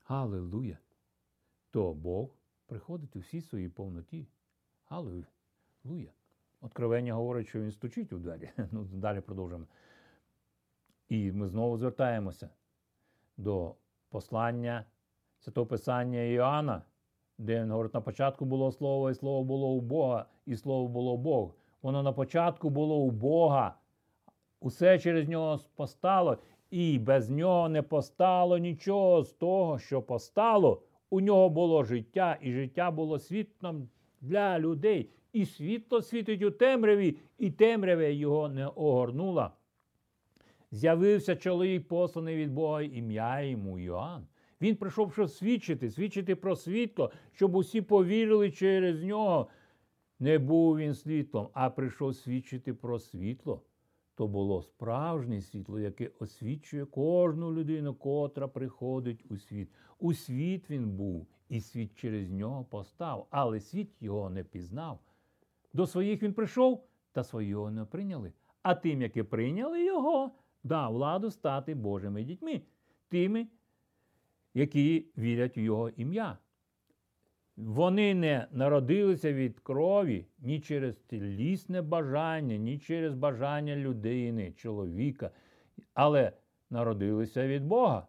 Аллилуйя, 0.05 0.79
то 1.71 1.95
Бог 1.95 2.31
приходить 2.67 3.17
у 3.17 3.19
всій 3.19 3.41
своїй 3.41 3.69
повноті. 3.69 4.27
Аллилуйя. 4.89 6.13
Откровення 6.61 7.15
говорить, 7.15 7.49
що 7.49 7.61
він 7.61 7.73
стучить 7.73 8.13
у 8.13 8.19
двері. 8.19 8.51
Ну, 8.73 8.85
далі 8.85 9.21
продовжимо. 9.21 9.67
І 11.09 11.33
ми 11.33 11.49
знову 11.49 11.79
звертаємося 11.79 12.51
до 13.37 13.75
послання 14.09 14.85
Святого 15.39 15.67
Писання 15.67 16.23
Іоанна, 16.23 16.83
де 17.39 17.61
він 17.61 17.71
говорить, 17.71 17.95
на 17.95 18.01
початку 18.01 18.45
було 18.45 18.73
слово, 18.73 19.11
і 19.11 19.15
слово 19.15 19.45
було 19.45 19.69
у 19.69 19.81
Бога, 19.81 20.27
і 20.47 20.57
слово 20.57 20.89
було 20.89 21.17
Бог. 21.17 21.55
Воно 21.83 22.03
на 22.03 22.13
початку 22.13 22.71
було 22.71 22.97
у 22.97 23.11
Бога. 23.11 23.75
Усе 24.61 24.99
через 24.99 25.29
нього 25.29 25.61
постало, 25.77 26.39
і 26.71 26.99
без 26.99 27.31
нього 27.31 27.69
не 27.69 27.83
постало 27.83 28.59
нічого 28.59 29.23
з 29.23 29.33
того, 29.33 29.79
що 29.79 30.03
постало. 30.03 30.83
У 31.11 31.21
нього 31.21 31.49
було 31.49 31.85
життя, 31.85 32.39
і 32.41 32.53
життя 32.53 32.91
було 32.91 33.19
світлом 33.19 33.89
для 34.21 34.59
людей. 34.59 35.11
І 35.33 35.47
світло 35.47 36.03
світить 36.03 36.43
у 36.43 36.51
темряві, 36.51 37.17
і 37.39 37.51
темрявя 37.51 38.03
його 38.03 38.49
не 38.49 38.67
огорнула. 38.67 39.51
З'явився 40.71 41.37
чоловік, 41.37 41.89
посланий 41.89 42.37
від 42.37 42.53
Бога, 42.53 42.83
ім'я 42.83 43.41
йому 43.41 43.79
Йоанн. 43.79 44.27
Він 44.61 44.77
прийшов, 44.77 45.13
щоб 45.13 45.29
свідчити, 45.29 45.91
свідчити 45.91 46.37
про 46.37 46.57
світло, 46.57 47.11
щоб 47.33 47.55
усі 47.57 47.81
повірили 47.81 48.51
через 48.51 49.03
нього. 49.03 49.49
Не 50.23 50.39
був 50.39 50.79
він 50.79 50.95
світлом, 50.95 51.49
а 51.53 51.71
прийшов 51.71 52.17
свідчити 52.17 52.75
про 52.75 52.99
світло. 52.99 53.63
То 54.15 54.29
було 54.29 54.63
справжнє 54.63 55.41
світло, 55.41 55.81
яке 55.81 56.11
освічує 56.19 56.85
кожну 56.85 57.53
людину, 57.53 57.95
котра 57.95 58.49
приходить 58.49 59.25
у 59.31 59.37
світ. 59.37 59.69
У 59.99 60.15
світ 60.15 60.71
він 60.71 60.91
був, 60.91 61.27
і 61.49 61.61
світ 61.61 61.95
через 61.95 62.31
нього 62.31 62.65
постав, 62.65 63.27
але 63.31 63.61
світ 63.61 63.91
його 64.01 64.31
не 64.31 64.45
пізнав. 64.45 64.99
До 65.73 65.87
своїх 65.87 66.23
він 66.23 66.35
прийшов, 66.35 66.85
та 67.13 67.25
свого 67.25 67.71
не 67.71 67.85
прийняли. 67.85 68.33
А 68.63 68.75
тим, 68.75 69.03
які 69.03 69.23
прийняли 69.23 69.85
його, 69.85 70.31
дав 70.65 70.93
владу 70.93 71.31
стати 71.31 71.75
Божими 71.75 72.25
дітьми, 72.25 72.63
тими, 73.09 73.47
які 74.55 75.07
вірять 75.19 75.57
в 75.57 75.59
його 75.59 75.89
ім'я. 75.89 76.39
Вони 77.67 78.15
не 78.15 78.47
народилися 78.53 79.33
від 79.33 79.61
крові 79.61 80.27
ні 80.39 80.61
через 80.61 80.97
тілісне 80.97 81.83
бажання, 81.83 82.57
ні 82.57 82.79
через 82.79 83.15
бажання 83.15 83.77
людини, 83.77 84.53
чоловіка, 84.53 85.31
але 85.95 86.33
народилися 86.71 87.47
від 87.47 87.67
Бога. 87.67 88.07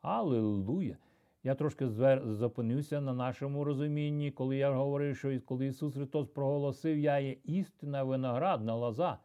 Аллилуйя! 0.00 0.96
Я 1.42 1.54
трошки 1.54 1.88
зупинився 2.24 3.00
на 3.00 3.12
нашому 3.12 3.64
розумінні, 3.64 4.30
коли 4.30 4.56
я 4.56 4.70
говорив, 4.70 5.16
що 5.16 5.40
коли 5.40 5.66
Ісус 5.66 5.94
Христос 5.94 6.28
проголосив, 6.28 6.98
я 6.98 7.18
є 7.18 7.36
істина 7.44 8.02
виноградна 8.02 8.74
лоза. 8.74 9.18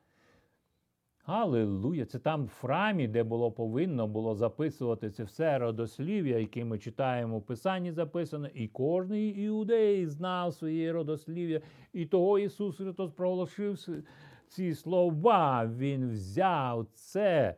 Аллилуйя! 1.25 2.05
Це 2.05 2.19
там 2.19 2.45
в 2.45 2.53
храмі, 2.53 3.07
де 3.07 3.23
було 3.23 3.51
повинно 3.51 4.07
було 4.07 4.35
записувати 4.35 5.09
це 5.09 5.23
все 5.23 5.57
родослів'я, 5.57 6.39
яке 6.39 6.65
ми 6.65 6.79
читаємо 6.79 7.39
в 7.39 7.45
Писанні 7.45 7.91
записано, 7.91 8.47
і 8.53 8.67
кожний 8.67 9.29
іудей 9.29 10.07
знав 10.07 10.53
своє 10.53 10.93
родослів'я, 10.93 11.61
і 11.93 12.05
того 12.05 12.39
Ісус 12.39 12.77
Христос 12.77 13.11
проголосив 13.11 14.03
ці 14.47 14.73
слова. 14.73 15.65
Він 15.65 16.09
взяв 16.09 16.87
це 16.93 17.55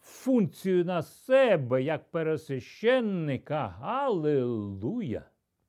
функцію 0.00 0.84
на 0.84 1.02
себе 1.02 1.82
як 1.82 2.10
пересвященника. 2.10 3.78
Аллилуйя! 3.80 5.24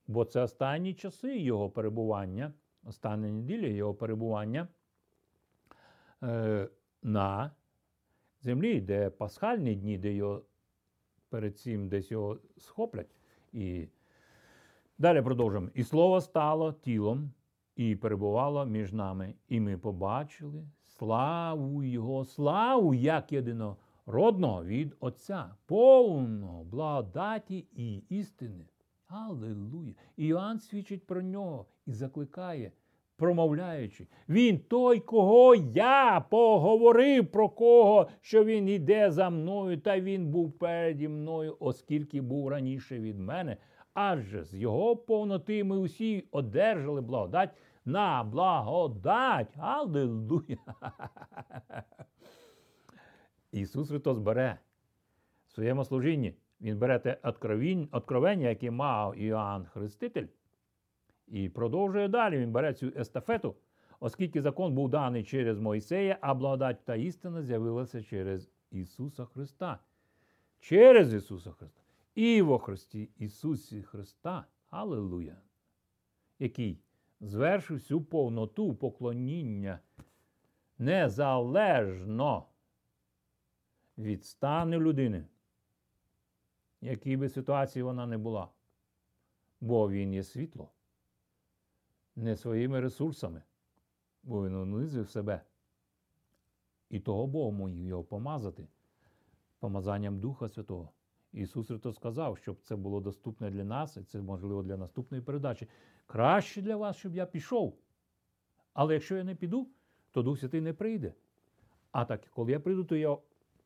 Бо 0.07 0.25
це 0.25 0.41
останні 0.41 0.93
часи 0.93 1.37
його 1.37 1.69
перебування, 1.69 2.53
остання 2.83 3.31
неділя 3.31 3.67
його 3.67 3.93
перебування. 3.93 4.67
На 7.03 7.51
землі, 8.41 8.81
де 8.81 9.09
пасхальні 9.09 9.75
дні, 9.75 9.97
де 9.97 10.13
його 10.13 10.43
перед 11.29 11.57
цим 11.57 11.89
десь 11.89 12.11
його 12.11 12.39
схоплять. 12.57 13.15
І 13.53 13.87
далі 14.97 15.21
продовжуємо. 15.21 15.69
І 15.73 15.83
слово 15.83 16.21
стало 16.21 16.73
тілом 16.73 17.31
і 17.75 17.95
перебувало 17.95 18.65
між 18.65 18.93
нами. 18.93 19.33
І 19.47 19.59
ми 19.59 19.77
побачили 19.77 20.67
славу 20.85 21.83
Його, 21.83 22.25
славу 22.25 22.93
як 22.93 23.31
єдинородного 23.31 24.65
від 24.65 24.95
Отця, 24.99 25.55
повного 25.65 26.63
благодаті 26.63 27.67
і 27.71 27.97
істини. 27.97 28.65
Аллилуйя! 29.07 29.93
І 30.17 30.27
Іоанн 30.27 30.59
свідчить 30.59 31.07
про 31.07 31.21
нього 31.21 31.65
і 31.85 31.93
закликає 31.93 32.71
промовляючи, 33.19 34.07
він 34.29 34.59
той, 34.59 34.99
кого 34.99 35.55
я 35.73 36.25
поговорив 36.29 37.31
про 37.31 37.49
кого, 37.49 38.07
що 38.21 38.43
він 38.43 38.69
іде 38.69 39.11
за 39.11 39.29
мною, 39.29 39.77
та 39.77 39.99
він 39.99 40.27
був 40.27 40.51
переді 40.51 41.07
мною, 41.07 41.57
оскільки 41.59 42.21
був 42.21 42.47
раніше 42.47 42.99
від 42.99 43.19
мене. 43.19 43.57
Адже 43.93 44.43
з 44.43 44.55
його 44.55 44.95
повноти 44.95 45.63
ми 45.63 45.77
усі 45.77 46.27
одержали 46.31 47.01
благодать 47.01 47.49
на 47.85 48.23
благодать. 48.23 49.57
Аллилуйя! 49.57 50.57
Ісус 53.51 53.89
Христос 53.89 54.17
бере 54.17 54.57
в 55.47 55.51
своєму 55.51 55.85
служінні. 55.85 56.33
Він 56.61 56.77
бере 56.77 56.99
те 56.99 57.17
откровення, 57.91 58.49
яке 58.49 58.71
мав 58.71 59.17
Іоанн 59.17 59.65
Хреститель, 59.65 60.25
і 61.31 61.49
продовжує 61.49 62.07
далі. 62.07 62.37
Він 62.37 62.51
бере 62.51 62.73
цю 62.73 62.91
естафету, 62.97 63.55
оскільки 63.99 64.41
закон 64.41 64.73
був 64.73 64.89
даний 64.89 65.23
через 65.23 65.59
Мойсея, 65.59 66.17
а 66.21 66.33
благодать 66.33 66.85
та 66.85 66.95
істина 66.95 67.41
з'явилася 67.41 68.03
через 68.03 68.51
Ісуса 68.71 69.25
Христа. 69.25 69.79
Через 70.59 71.13
Ісуса 71.13 71.51
Христа. 71.51 71.81
І 72.15 72.41
во 72.41 72.59
Христі 72.59 73.09
Ісусі 73.17 73.83
Христа. 73.83 74.45
Аллилуйя! 74.69 75.37
Який 76.39 76.79
звершив 77.21 77.77
всю 77.77 78.01
повноту 78.01 78.75
поклоніння 78.75 79.79
незалежно 80.77 82.45
від 83.97 84.25
стану 84.25 84.81
людини, 84.81 85.25
якій 86.81 87.17
би 87.17 87.29
ситуації 87.29 87.83
вона 87.83 88.05
не 88.05 88.17
була. 88.17 88.49
Бо 89.61 89.89
Він 89.89 90.13
є 90.13 90.23
світло 90.23 90.71
не 92.19 92.35
своїми 92.35 92.79
ресурсами, 92.79 93.41
бо 94.23 94.47
він 94.47 94.55
унизив 94.55 95.09
себе. 95.09 95.41
І 96.89 96.99
того 96.99 97.27
Бог 97.27 97.53
мог 97.53 97.69
його 97.69 98.03
помазати 98.03 98.67
помазанням 99.59 100.19
Духа 100.19 100.49
Святого. 100.49 100.91
Ісус 101.33 101.67
Христос 101.67 101.95
сказав, 101.95 102.37
щоб 102.37 102.61
це 102.61 102.75
було 102.75 102.99
доступне 103.01 103.51
для 103.51 103.63
нас, 103.63 103.97
і 103.97 104.03
це 104.03 104.21
можливо 104.21 104.63
для 104.63 104.77
наступної 104.77 105.23
передачі. 105.23 105.67
Краще 106.05 106.61
для 106.61 106.75
вас, 106.75 106.97
щоб 106.97 107.15
я 107.15 107.25
пішов. 107.25 107.77
Але 108.73 108.93
якщо 108.93 109.17
я 109.17 109.23
не 109.23 109.35
піду, 109.35 109.67
то 110.11 110.23
Дух 110.23 110.39
Святий 110.39 110.61
не 110.61 110.73
прийде. 110.73 111.13
А 111.91 112.05
так, 112.05 112.27
коли 112.27 112.51
я 112.51 112.59
прийду, 112.59 112.83
то 112.83 112.95
я 112.95 113.17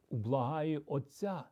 ублагаю 0.10 0.84
Отця. 0.86 1.44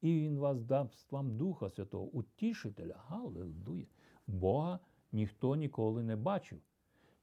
І 0.00 0.14
Він 0.14 0.38
вас 0.38 0.62
дасть 0.62 1.12
вам 1.12 1.36
Духа 1.36 1.68
Святого, 1.68 2.04
утішителя. 2.04 2.96
Галилуя! 3.08 3.86
Бога 4.26 4.78
ніхто 5.12 5.56
ніколи 5.56 6.02
не 6.02 6.16
бачив. 6.16 6.60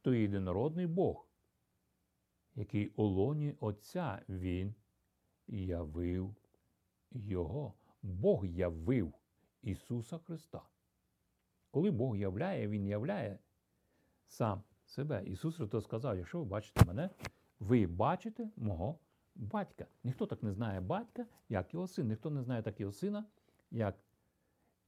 То 0.02 0.14
єдинородний 0.14 0.88
Бог, 0.88 1.28
який 2.56 2.88
у 2.88 3.04
лоні 3.04 3.56
Отця 3.60 4.22
Він 4.30 4.76
явив 5.48 6.36
Його. 7.12 7.74
Бог 8.02 8.46
явив 8.46 9.14
Ісуса 9.62 10.18
Христа. 10.18 10.62
Коли 11.72 11.92
Бог 11.92 12.16
являє, 12.16 12.68
Він 12.68 12.88
являє 12.88 13.40
сам 14.28 14.64
себе. 14.86 15.24
Ісус 15.26 15.56
Христос 15.56 15.84
сказав, 15.84 16.18
якщо 16.18 16.40
ви 16.40 16.46
бачите 16.46 16.86
мене, 16.86 17.10
ви 17.60 17.88
бачите 17.88 18.50
мого 18.56 19.00
батька. 19.36 19.88
Ніхто 20.04 20.26
так 20.26 20.44
не 20.44 20.52
знає 20.52 20.82
батька, 20.82 21.26
як 21.50 21.74
його 21.74 21.88
син. 21.88 22.08
Ніхто 22.08 22.30
не 22.30 22.44
знає 22.44 22.62
так 22.62 22.80
його 22.80 22.92
сина, 22.92 23.26
як 23.72 23.96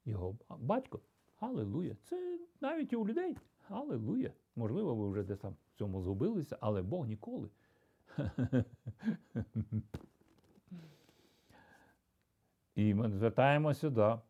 його 0.06 0.38
батько. 0.50 1.02
Аллилуйя. 1.40 1.96
Це 2.04 2.40
навіть 2.62 2.94
у 2.94 3.08
людей. 3.08 3.38
Аллилуйя. 3.70 4.32
Можливо, 4.56 4.96
ви 4.96 5.10
вже 5.10 5.24
десь 5.24 5.40
там 5.40 5.56
в 5.76 5.78
цьому 5.78 6.02
згубилися, 6.02 6.58
але 6.60 6.82
Бог 6.82 7.08
ніколи. 7.08 7.50
І 12.76 12.94
ми 12.94 13.10
звертаємося 13.10 13.90
до 13.90 14.22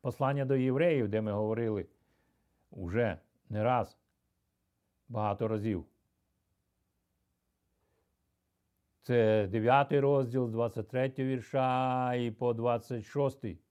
послання 0.00 0.44
до 0.44 0.56
євреїв, 0.56 1.08
де 1.08 1.20
ми 1.20 1.32
говорили 1.32 1.86
уже 2.70 3.18
не 3.48 3.64
раз, 3.64 3.98
багато 5.08 5.48
разів. 5.48 5.84
Це 9.02 9.46
9 9.46 9.92
розділ, 9.92 10.50
23 10.50 11.12
вірша 11.18 12.14
і 12.14 12.30
по 12.30 12.54
26. 12.54 13.63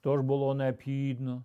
Тож 0.00 0.20
було 0.20 0.54
необхідно, 0.54 1.44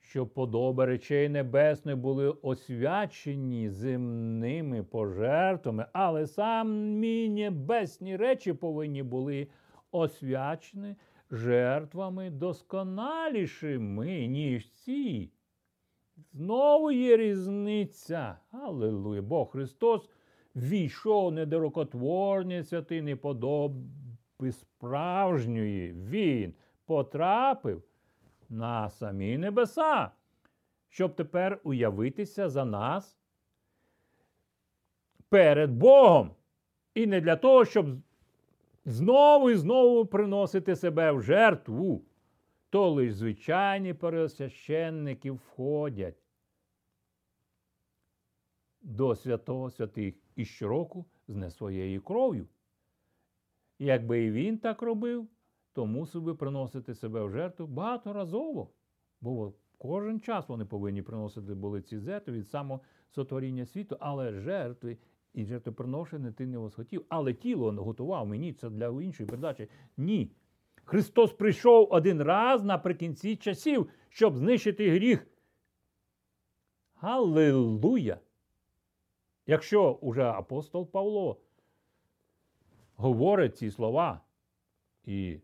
щоб 0.00 0.34
подоби 0.34 0.84
речей 0.84 1.28
небесних 1.28 1.96
були 1.96 2.28
освячені 2.28 3.68
земними 3.68 4.82
пожертвами, 4.82 5.86
але 5.92 6.26
самі 6.26 7.28
небесні 7.28 8.16
речі 8.16 8.52
повинні 8.52 9.02
були 9.02 9.48
освячені 9.90 10.96
жертвами 11.30 12.30
досконалішими, 12.30 14.26
ніж 14.26 14.70
ці. 14.70 15.30
Знову 16.32 16.90
є 16.90 17.16
різниця. 17.16 18.36
Аллилуйя. 18.50 19.22
Бог 19.22 19.50
Христос 19.50 20.08
війшов 20.56 21.32
не 21.32 21.46
до 21.46 21.58
рукотворні 21.58 22.62
святини 22.62 23.16
подоби 23.16 24.52
справжньої. 24.52 25.92
Він 25.92 26.54
потрапив 26.90 27.82
на 28.48 28.90
самі 28.90 29.38
небеса, 29.38 30.10
щоб 30.88 31.16
тепер 31.16 31.60
уявитися 31.64 32.48
за 32.48 32.64
нас 32.64 33.18
перед 35.28 35.70
Богом. 35.70 36.34
І 36.94 37.06
не 37.06 37.20
для 37.20 37.36
того, 37.36 37.64
щоб 37.64 37.86
знову 38.84 39.50
і 39.50 39.56
знову 39.56 40.06
приносити 40.06 40.76
себе 40.76 41.12
в 41.12 41.22
жертву, 41.22 42.04
то 42.70 42.90
лиш 42.90 43.14
звичайні 43.14 43.94
пересвященники 43.94 45.30
входять 45.30 46.22
до 48.82 49.16
святого 49.16 49.70
святих 49.70 50.14
і 50.36 50.44
щороку 50.44 51.04
з 51.28 51.36
не 51.36 51.50
своєю 51.50 52.02
кров'ю. 52.02 52.48
Якби 53.78 54.24
і 54.24 54.30
він 54.30 54.58
так 54.58 54.82
робив, 54.82 55.28
то 55.72 55.86
мусив 55.86 56.22
би 56.22 56.34
приносити 56.34 56.94
себе 56.94 57.24
в 57.24 57.30
жертву 57.30 57.66
багаторазово. 57.66 58.70
Бо 59.20 59.52
кожен 59.78 60.20
час 60.20 60.48
вони 60.48 60.64
повинні 60.64 61.02
приносити 61.02 61.54
були 61.54 61.82
ці 61.82 61.98
жертви 61.98 62.32
від 62.32 62.48
самого 62.48 62.80
сотворіння 63.10 63.66
світу, 63.66 63.96
але 64.00 64.32
жертви 64.32 64.98
і 65.34 65.44
жертвоприношення 65.44 66.32
ти 66.32 66.46
не 66.46 66.58
восхотів. 66.58 67.04
Але 67.08 67.34
тіло 67.34 67.72
готував 67.72 68.26
мені 68.26 68.52
це 68.52 68.70
для 68.70 69.02
іншої 69.02 69.28
передачі. 69.28 69.68
Ні. 69.96 70.32
Христос 70.84 71.32
прийшов 71.32 71.88
один 71.90 72.22
раз 72.22 72.64
наприкінці 72.64 73.36
часів, 73.36 73.90
щоб 74.08 74.36
знищити 74.36 74.90
гріх. 74.90 75.26
Галилуя! 76.94 78.18
Якщо 79.46 79.92
уже 79.92 80.22
апостол 80.22 80.90
Павло 80.90 81.40
говорить 82.96 83.56
ці 83.56 83.70
слова, 83.70 84.20
і 85.04 85.40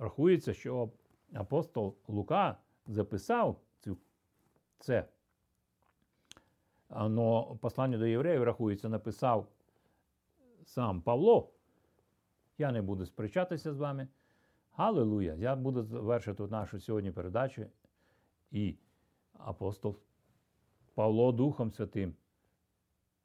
рахується, 0.00 0.54
що 0.54 0.90
апостол 1.34 1.96
Лука 2.08 2.56
записав 2.86 3.60
цю, 3.80 3.96
це, 4.78 5.08
но 6.90 7.56
послання 7.56 7.98
до 7.98 8.06
євреїв 8.06 8.42
рахується, 8.42 8.88
написав 8.88 9.48
сам 10.64 11.02
Павло. 11.02 11.52
Я 12.58 12.72
не 12.72 12.82
буду 12.82 13.06
сперечатися 13.06 13.72
з 13.74 13.78
вами. 13.78 14.08
Галилуя! 14.72 15.34
Я 15.34 15.56
буду 15.56 15.82
завершити 15.82 16.42
нашу 16.42 16.80
сьогодні 16.80 17.10
передачу. 17.10 17.66
І 18.50 18.76
апостол 19.32 19.96
Павло 20.94 21.32
Духом 21.32 21.72
Святим 21.72 22.14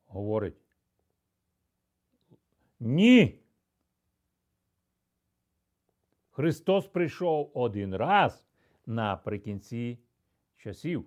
говорить. 0.08 0.58
Ні. 2.80 3.45
Христос 6.36 6.88
прийшов 6.88 7.52
один 7.54 7.96
раз 7.96 8.46
наприкінці 8.86 10.00
часів, 10.58 11.06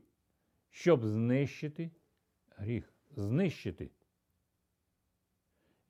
щоб 0.71 1.05
знищити 1.05 1.91
гріх. 2.57 2.93
Знищити. 3.17 3.91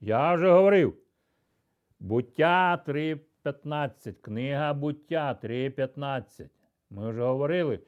Я 0.01 0.35
вже 0.35 0.51
говорив. 0.51 0.97
Буття 2.01 2.85
3.15. 2.87 4.13
Книга 4.13 4.75
буття 4.75 5.39
3.15. 5.43 6.49
Ми 6.91 7.11
вже 7.11 7.23
говорили, 7.23 7.81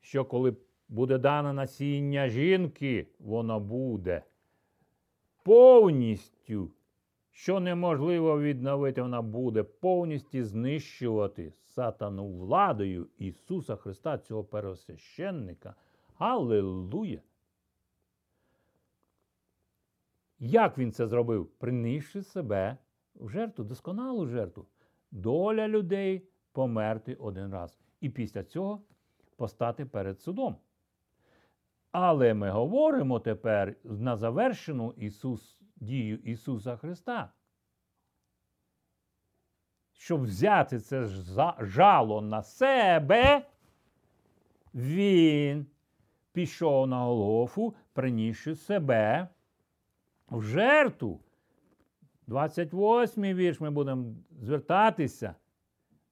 що 0.00 0.24
коли 0.24 0.56
буде 0.88 1.18
дане 1.18 1.52
насіння 1.52 2.28
жінки, 2.28 3.06
воно 3.18 3.60
буде 3.60 4.22
повністю, 5.42 6.70
що 7.36 7.60
неможливо 7.60 8.40
відновити, 8.40 9.02
вона 9.02 9.22
буде 9.22 9.62
повністю 9.62 10.44
знищувати 10.44 11.52
сатану 11.52 12.28
владою 12.28 13.08
Ісуса 13.18 13.76
Христа, 13.76 14.18
цього 14.18 14.44
пересвященника. 14.44 15.74
Аллилуйя! 16.18 17.22
Як 20.38 20.78
він 20.78 20.92
це 20.92 21.06
зробив? 21.06 21.46
Принісши 21.46 22.22
себе 22.22 22.76
в 23.14 23.28
жертву, 23.28 23.64
досконалу 23.64 24.26
жертву. 24.26 24.66
Доля 25.10 25.68
людей 25.68 26.28
померти 26.52 27.14
один 27.14 27.52
раз. 27.52 27.80
І 28.00 28.08
після 28.10 28.44
цього 28.44 28.82
постати 29.36 29.84
перед 29.84 30.20
судом. 30.20 30.56
Але 31.92 32.34
ми 32.34 32.50
говоримо 32.50 33.20
тепер 33.20 33.76
на 33.84 34.16
завершену 34.16 34.94
Ісус, 34.96 35.55
дію 35.76 36.16
Ісуса 36.16 36.76
Христа. 36.76 37.32
Щоб 39.92 40.22
взяти 40.22 40.80
це 40.80 41.06
жало 41.60 42.20
на 42.20 42.42
себе, 42.42 43.46
Він 44.74 45.66
пішов 46.32 46.86
на 46.86 46.98
Голофу, 46.98 47.74
принісши 47.92 48.54
себе 48.54 49.28
в 50.28 50.42
жертву. 50.42 51.20
28-й 52.28 53.34
вірш 53.34 53.60
ми 53.60 53.70
будемо 53.70 54.14
звертатися 54.40 55.34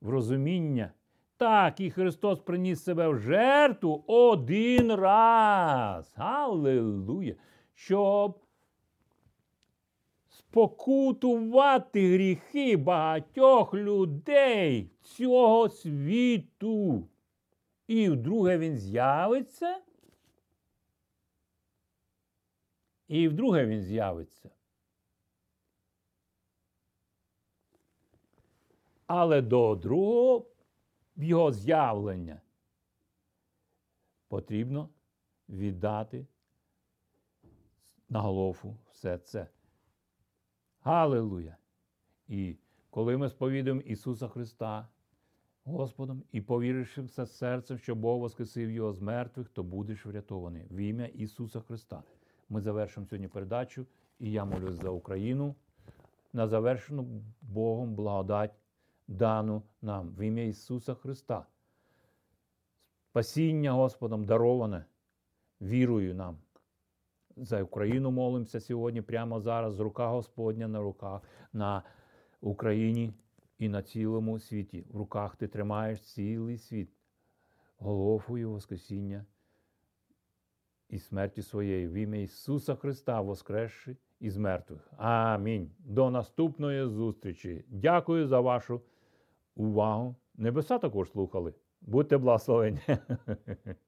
в 0.01 0.09
розуміння. 0.09 0.93
Так, 1.37 1.81
і 1.81 1.91
Христос 1.91 2.41
приніс 2.41 2.85
себе 2.85 3.09
в 3.09 3.19
жертву 3.19 4.05
один 4.07 4.95
раз. 4.95 6.15
Аллилуйя! 6.17 7.35
Щоб 7.75 8.44
спокутувати 10.55 12.15
гріхи 12.15 12.77
багатьох 12.77 13.75
людей 13.75 14.91
цього 15.03 15.69
світу. 15.69 17.09
І 17.87 18.11
вдруге 18.11 18.59
він 18.59 18.79
з'явиться. 18.79 19.83
І 23.09 23.29
вдруге 23.29 23.67
він 23.67 23.83
з'явиться. 23.83 24.51
Але 29.07 29.43
до 29.43 29.75
другого 29.75 30.47
його 31.17 31.53
з'явлення 31.53 32.41
потрібно 34.29 34.89
віддати 35.49 36.27
на 38.09 38.21
голову 38.21 38.77
все 38.93 39.19
це. 39.19 39.54
Галилуя! 40.85 41.57
І 42.29 42.57
коли 42.91 43.17
ми 43.17 43.29
сповідуємо 43.29 43.81
Ісуса 43.81 44.29
Христа 44.29 44.89
Господом 45.65 46.23
і 46.33 46.41
повіривши 46.41 47.03
все 47.03 47.27
серцем, 47.27 47.79
що 47.79 47.95
Бог 47.95 48.21
воскресив 48.21 48.71
Його 48.71 48.93
з 48.93 49.01
мертвих, 49.01 49.49
то 49.49 49.63
будеш 49.63 50.07
врятований 50.07 50.67
в 50.71 50.77
ім'я 50.77 51.07
Ісуса 51.07 51.61
Христа. 51.61 52.03
Ми 52.49 52.61
завершимо 52.61 53.07
сьогодні 53.07 53.29
передачу, 53.29 53.87
і 54.19 54.33
я 54.33 54.45
молюсь 54.45 54.75
за 54.75 54.91
Україну 54.91 55.55
на 56.33 56.49
завершену 56.49 57.23
Богом 57.43 57.95
благодать 57.95 58.55
дану 59.09 59.63
нам 59.83 60.09
в 60.09 60.21
ім'я 60.21 60.45
Ісуса 60.45 60.95
Христа. 60.95 61.47
Спасіння 63.11 63.73
Господом 63.73 64.25
дароване 64.25 64.85
вірою 65.61 66.15
нам 66.15 66.39
За 67.37 67.63
Україну 67.63 68.11
молимося 68.11 68.61
сьогодні, 68.61 69.03
прямо 69.03 69.41
зараз, 69.41 69.81
рука 69.81 70.09
Господня 70.09 70.69
на 70.69 70.81
руках 70.81 71.23
на 71.53 71.83
Україні 72.41 73.15
і 73.59 73.69
на 73.69 73.83
цілому 73.83 74.39
світі. 74.39 74.85
В 74.91 74.97
руках 74.97 75.37
ти 75.37 75.49
тримаєш 75.49 76.01
цілий 76.01 76.59
світ, 76.59 76.89
головою 77.77 78.51
Воскресіння 78.51 79.25
і 80.89 80.99
смерті 80.99 81.43
своєї. 81.43 81.89
В 81.89 81.93
ім'я 81.93 82.21
Ісуса 82.21 82.75
Христа, 82.75 83.21
воскресши 83.21 83.97
із 84.21 84.37
мертвих. 84.37 84.93
Амінь. 84.97 85.71
До 85.79 86.11
наступної 86.11 86.87
зустрічі. 86.87 87.65
Дякую 87.69 88.27
за 88.27 88.41
вашу 88.41 88.83
увагу. 89.55 90.17
Небеса 90.35 90.79
також 90.79 91.11
слухали. 91.11 91.55
Будьте 91.81 92.19
благословені. 92.19 92.81